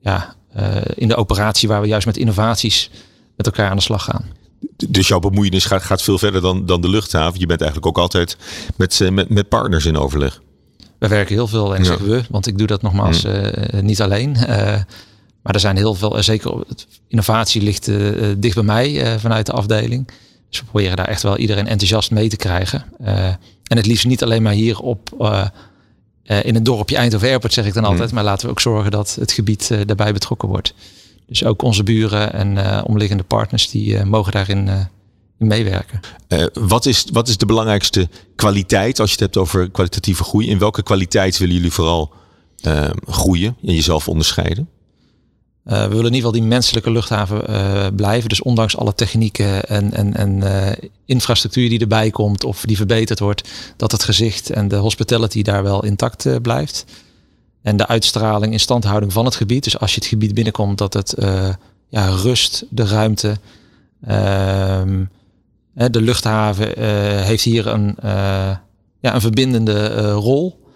[0.00, 2.90] ja, uh, in de operatie waar we juist met innovaties
[3.36, 4.24] met elkaar aan de slag gaan.
[4.88, 7.40] Dus jouw bemoeienis gaat, gaat veel verder dan, dan de luchthaven.
[7.40, 8.36] Je bent eigenlijk ook altijd
[8.76, 10.40] met, met, met partners in overleg.
[10.98, 11.86] We werken heel veel en ja.
[11.86, 13.52] zeggen we, want ik doe dat nogmaals mm.
[13.80, 14.36] niet alleen.
[15.42, 16.64] Maar er zijn heel veel, eh, zeker
[17.08, 20.06] innovatie ligt uh, dicht bij mij vanuit de afdeling.
[20.48, 22.84] Dus we proberen daar echt wel iedereen enthousiast mee te krijgen.
[22.98, 25.10] en het liefst niet alleen maar hier op
[26.42, 28.08] in het dorpje Eindhoven Airport zeg ik dan altijd.
[28.08, 28.14] Mm.
[28.14, 30.74] Maar laten we ook zorgen dat het gebied daarbij betrokken wordt.
[31.26, 34.88] Dus ook onze buren en omliggende partners die mogen daarin
[35.36, 36.00] meewerken.
[36.52, 40.48] wat, is, wat is de belangrijkste kwaliteit als je het hebt over kwalitatieve groei?
[40.48, 42.12] In welke kwaliteit willen jullie vooral
[43.06, 44.68] groeien en jezelf onderscheiden?
[45.68, 48.28] Uh, we willen in ieder geval die menselijke luchthaven uh, blijven.
[48.28, 50.70] Dus ondanks alle technieken en, en, en uh,
[51.04, 55.62] infrastructuur die erbij komt of die verbeterd wordt, dat het gezicht en de hospitality daar
[55.62, 56.84] wel intact blijft.
[57.62, 59.64] En de uitstraling, instandhouding van het gebied.
[59.64, 61.14] Dus als je het gebied binnenkomt, dat het
[61.88, 63.36] ja, rust, de ruimte.
[64.06, 65.04] Ehm,
[65.72, 66.82] de luchthaven
[67.24, 67.96] heeft hier een,
[69.00, 70.66] ja, een verbindende rol.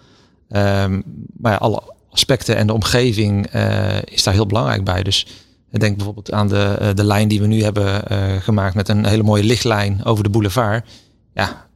[0.49, 1.03] Um,
[1.37, 1.81] maar ja, alle
[2.13, 5.03] aspecten en de omgeving uh, is daar heel belangrijk bij.
[5.03, 5.27] Dus
[5.71, 8.89] ik denk bijvoorbeeld aan de, uh, de lijn die we nu hebben uh, gemaakt met
[8.89, 10.89] een hele mooie lichtlijn over de boulevard.
[11.33, 11.67] Ja,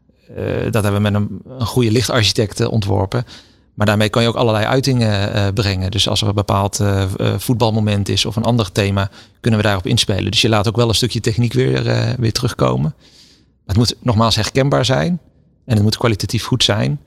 [0.72, 3.26] dat hebben we met een, een goede lichtarchitect ontworpen.
[3.74, 5.92] Maar daarmee kan je ook allerlei uitingen brengen.
[5.92, 6.84] Dus als er een bepaald
[7.38, 9.10] voetbalmoment is of een ander thema,
[9.40, 10.32] kunnen we daarop inspelen.
[10.32, 11.84] Dus je laat ook wel een stukje techniek weer,
[12.20, 12.96] weer terugkomen.
[13.66, 15.20] Het moet nogmaals herkenbaar zijn
[15.66, 17.00] en het moet kwalitatief goed zijn.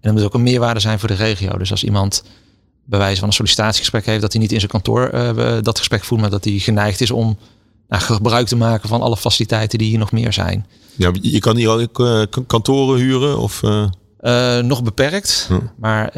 [0.00, 1.58] En het moet ook een meerwaarde zijn voor de regio.
[1.58, 2.24] Dus als iemand
[2.86, 6.04] bij wijze van een sollicitatiegesprek heeft, dat hij niet in zijn kantoor uh, dat gesprek
[6.04, 7.38] voert, maar dat hij geneigd is om
[7.88, 10.66] nou, gebruik te maken van alle faciliteiten die hier nog meer zijn.
[10.96, 13.62] Ja, je kan hier ook uh, kantoren huren of?
[13.62, 14.58] Uh...
[14.58, 15.58] nog beperkt, hm.
[15.76, 16.16] maar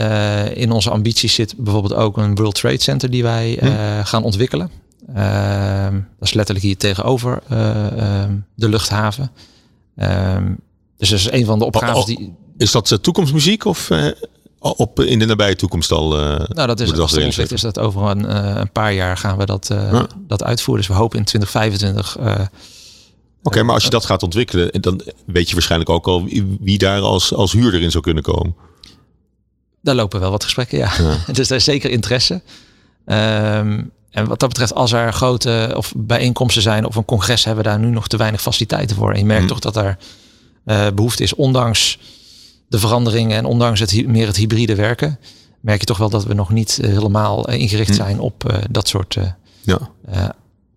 [0.56, 4.04] in onze ambities zit bijvoorbeeld ook een World Trade Center die wij hm.
[4.04, 4.70] gaan ontwikkelen.
[5.14, 9.30] Ehm, dat is letterlijk hier tegenover ehm, de luchthaven.
[9.96, 10.54] Ehm,
[10.96, 12.34] dus dat is een van de opgaves oh, oh, die.
[12.56, 13.88] Is dat toekomstmuziek of
[14.58, 16.20] op, in de nabije toekomst al.
[16.20, 19.36] Uh, nou, dat is als het is dat over een, uh, een, paar jaar gaan
[19.36, 20.84] we dat, uh, dat uitvoeren.
[20.86, 22.18] Dus we hopen in 2025.
[23.42, 26.28] Oké, maar als je dat gaat ontwikkelen, dan weet je waarschijnlijk ook al
[26.60, 28.54] wie daar als, als huurder in zou kunnen komen.
[29.82, 30.90] Daar lopen wel wat gesprekken, ja.
[30.98, 31.18] ja.
[31.32, 32.34] dus daar is zeker interesse.
[32.34, 37.64] Um, en wat dat betreft, als er grote of bijeenkomsten zijn of een congres, hebben
[37.64, 39.12] we daar nu nog te weinig faciliteiten voor.
[39.12, 39.60] En je merkt hmm.
[39.60, 39.96] toch dat er
[40.94, 41.98] behoefte is, ondanks
[42.68, 45.18] de veranderingen en ondanks het meer het hybride werken,
[45.60, 47.94] merk je toch wel dat we nog niet eh, helemaal eh, ingericht hm.
[47.94, 49.16] zijn op uh, dat soort
[49.60, 49.90] ja.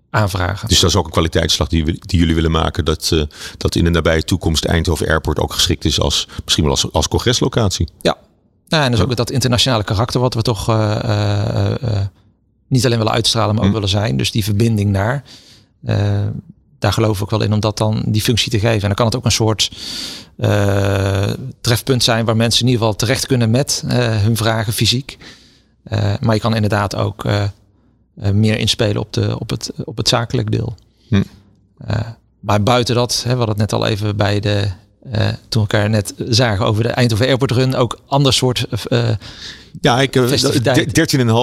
[0.10, 0.68] aanvragen.
[0.68, 3.28] Dus dat is ook een kwaliteitsslag die, die jullie willen maken, dat,
[3.58, 7.08] dat in de nabije toekomst Eindhoven Airport ook geschikt is als misschien wel als, als
[7.08, 7.88] congreslocatie.
[8.02, 8.18] Ja,
[8.68, 10.68] ja en dus ook dat internationale karakter wat we toch
[12.68, 13.76] niet alleen willen uitstralen, maar ook hm.
[13.76, 14.18] willen zijn.
[14.18, 15.24] Dus die verbinding naar
[16.82, 18.82] daar geloof ik wel in om dat dan die functie te geven.
[18.82, 19.72] En dan kan het ook een soort
[20.38, 25.18] uh, trefpunt zijn waar mensen in ieder geval terecht kunnen met uh, hun vragen fysiek.
[25.92, 27.26] Uh, maar je kan inderdaad ook
[28.14, 30.76] meer inspelen op, de, op, het, op het zakelijk deel.
[31.08, 31.22] Hm.
[32.40, 34.68] maar buiten dat, hè, we hadden het net al even bij de
[35.02, 38.66] toen we elkaar net zagen over de Eindhoven Airport Run, ook ander soort
[39.82, 40.18] ja, ik,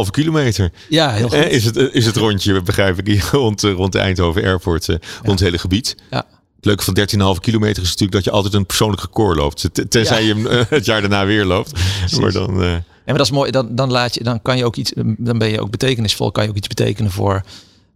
[0.05, 0.73] 13,5 kilometer.
[0.89, 1.39] Ja, heel goed.
[1.39, 5.59] Is het, is het rondje, begrijp ik, rond, rond de Eindhoven Airport, rond het hele
[5.59, 5.97] gebied.
[6.11, 6.27] Ja.
[6.57, 9.91] Het leuke van 13,5 kilometer is natuurlijk dat je altijd een persoonlijk record loopt.
[9.91, 11.73] Tenzij je hem het jaar daarna weer loopt.
[12.21, 12.55] maar dan...
[12.61, 13.51] Ja, maar dat is mooi.
[13.51, 16.45] Dan, dan, laat je, dan kan je ook iets, dan ben je ook betekenisvol, kan
[16.45, 17.43] je ook iets betekenen voor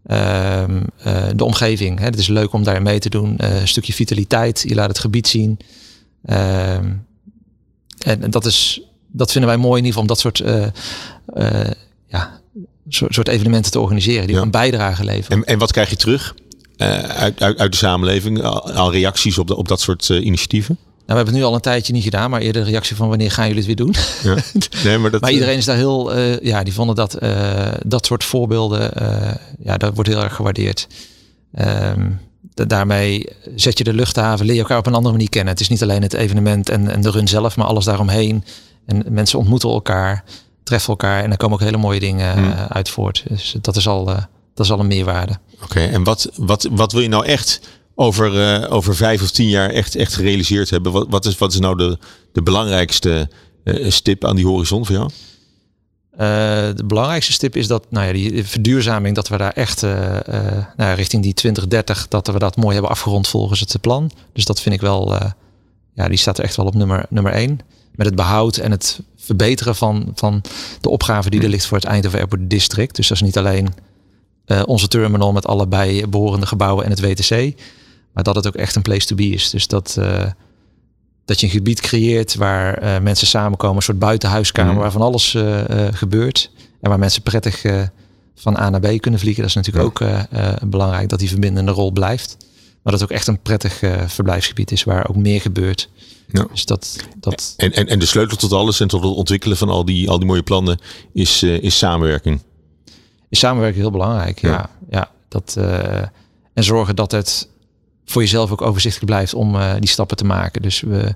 [0.07, 1.99] ehm, eh, de omgeving.
[1.99, 2.05] Hè.
[2.05, 3.39] Het is leuk om daar mee te doen.
[3.41, 5.59] Uh, een stukje vitaliteit, je laat het gebied zien.
[6.25, 6.93] Ehm,
[7.99, 10.41] en, dat, is, dat vinden wij mooi in ieder geval om dat soort,
[11.37, 11.71] uh,
[12.07, 12.41] ja,
[12.89, 14.43] soort, soort, evenementen te organiseren die ja.
[14.43, 15.39] een bijdrage leveren.
[15.39, 16.35] En, en wat krijg je terug
[16.77, 18.43] uit, uit, uit de samenleving?
[18.43, 20.79] Al, al reacties op, de, op dat soort initiatieven?
[21.07, 23.09] Nou, we hebben het nu al een tijdje niet gedaan, maar eerder de reactie van
[23.09, 23.95] wanneer gaan jullie het weer doen?
[24.23, 24.37] Ja.
[24.85, 28.07] Nee, maar, dat, maar iedereen is daar heel, uh, ja, die vonden dat uh, dat
[28.07, 30.87] soort voorbeelden, uh, ja, dat wordt heel erg gewaardeerd.
[31.59, 32.21] Um,
[32.55, 35.53] daarmee zet je de luchthaven, leer je elkaar op een andere manier kennen.
[35.53, 38.45] Het is niet alleen het evenement en, en de run zelf, maar alles daaromheen.
[38.87, 40.25] En mensen ontmoeten elkaar,
[40.63, 42.53] treffen elkaar en daar komen ook hele mooie dingen hmm.
[42.69, 43.25] uit voort.
[43.29, 44.05] Dus dat is al,
[44.55, 45.39] dat is al een meerwaarde.
[45.63, 47.61] Oké, en wat, wat, wat wil je nou echt
[47.95, 50.93] over, uh, over vijf of tien jaar echt, echt gerealiseerd hebben?
[50.93, 51.99] Wat, wat, is, wat is nou de,
[52.33, 53.31] de belangrijkste
[53.65, 55.11] uh, stip aan die horizon voor jou?
[56.13, 56.19] Uh,
[56.77, 59.83] de belangrijkste stip is dat nou ja, die verduurzaming, dat we daar echt
[60.77, 64.11] nou, richting die 2030, dat we dat mooi hebben afgerond volgens het plan.
[64.33, 65.17] Dus dat vind ik wel,
[65.95, 67.59] ja, die staat er echt wel op nummer, nummer één.
[67.95, 70.43] Met het behoud en het verbeteren van, van
[70.81, 72.97] de opgave die er ligt voor het Eindhoven Airport District.
[72.97, 73.75] Dus dat is niet alleen
[74.67, 77.55] onze terminal met allebei behorende gebouwen en het WTC.
[78.13, 79.51] Maar dat het ook echt een place to be is.
[79.51, 80.25] Dus dat, uh,
[81.25, 83.77] dat je een gebied creëert waar uh, mensen samenkomen.
[83.77, 84.79] Een soort buitenhuiskamer mm.
[84.79, 85.61] waar van alles uh,
[85.93, 86.51] gebeurt.
[86.81, 87.63] En waar mensen prettig
[88.35, 89.43] van A naar B kunnen vliegen.
[89.43, 90.09] Dat is natuurlijk ook
[90.71, 92.37] belangrijk dat die verbindende rol blijft.
[92.83, 95.89] Maar dat het ook echt een prettig verblijfsgebied is waar ook meer gebeurt.
[96.27, 96.47] Ja.
[96.53, 97.55] Dus dat, dat...
[97.57, 100.19] En, en, en de sleutel tot alles en tot het ontwikkelen van al die, al
[100.19, 100.79] die mooie plannen
[101.13, 102.41] is, is samenwerking.
[103.29, 104.51] Is samenwerking heel belangrijk, ja.
[104.51, 105.57] ja, ja dat,
[106.55, 107.49] en zorgen dat het
[108.13, 110.63] voor jezelf ook overzichtelijk blijft om uh, die stappen te maken.
[110.63, 111.15] Dus we,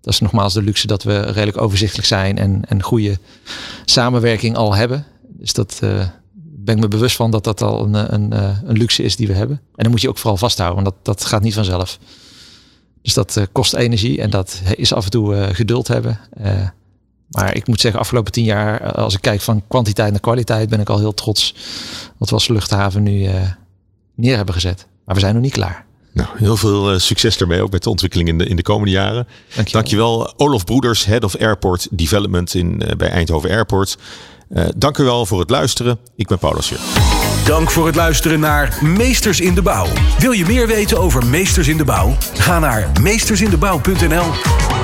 [0.00, 3.18] dat is nogmaals de luxe dat we redelijk overzichtelijk zijn en, en goede
[3.84, 5.04] samenwerking al hebben.
[5.22, 8.76] Dus dat uh, ben ik me bewust van dat dat al een, een, eh, een,
[8.76, 9.56] luxe is die we hebben.
[9.56, 11.98] En dan moet je ook vooral vasthouden, want dat, dat gaat niet vanzelf.
[13.02, 16.18] Dus dat kost energie en dat is af en toe geduld hebben.
[17.28, 20.80] maar ik moet zeggen, afgelopen tien jaar, als ik kijk van kwantiteit naar kwaliteit, ben
[20.80, 21.54] ik al heel trots
[22.16, 23.28] wat we als luchthaven nu
[24.14, 24.86] neer hebben gezet.
[25.04, 25.85] Maar we zijn nog niet klaar.
[26.16, 28.90] Nou, heel veel uh, succes ermee, ook met de ontwikkeling in de, in de komende
[28.90, 29.26] jaren.
[29.54, 29.72] Dankjewel.
[29.72, 30.32] Dankjewel.
[30.36, 33.98] Olaf Broeders, Head of Airport Development in, uh, bij Eindhoven Airport.
[34.50, 35.98] Uh, dank u wel voor het luisteren.
[36.16, 36.78] Ik ben Paulus Jur.
[37.44, 39.86] Dank voor het luisteren naar Meesters in de Bouw.
[40.18, 42.16] Wil je meer weten over Meesters in de Bouw?
[42.34, 44.75] Ga naar meestersindebouw.nl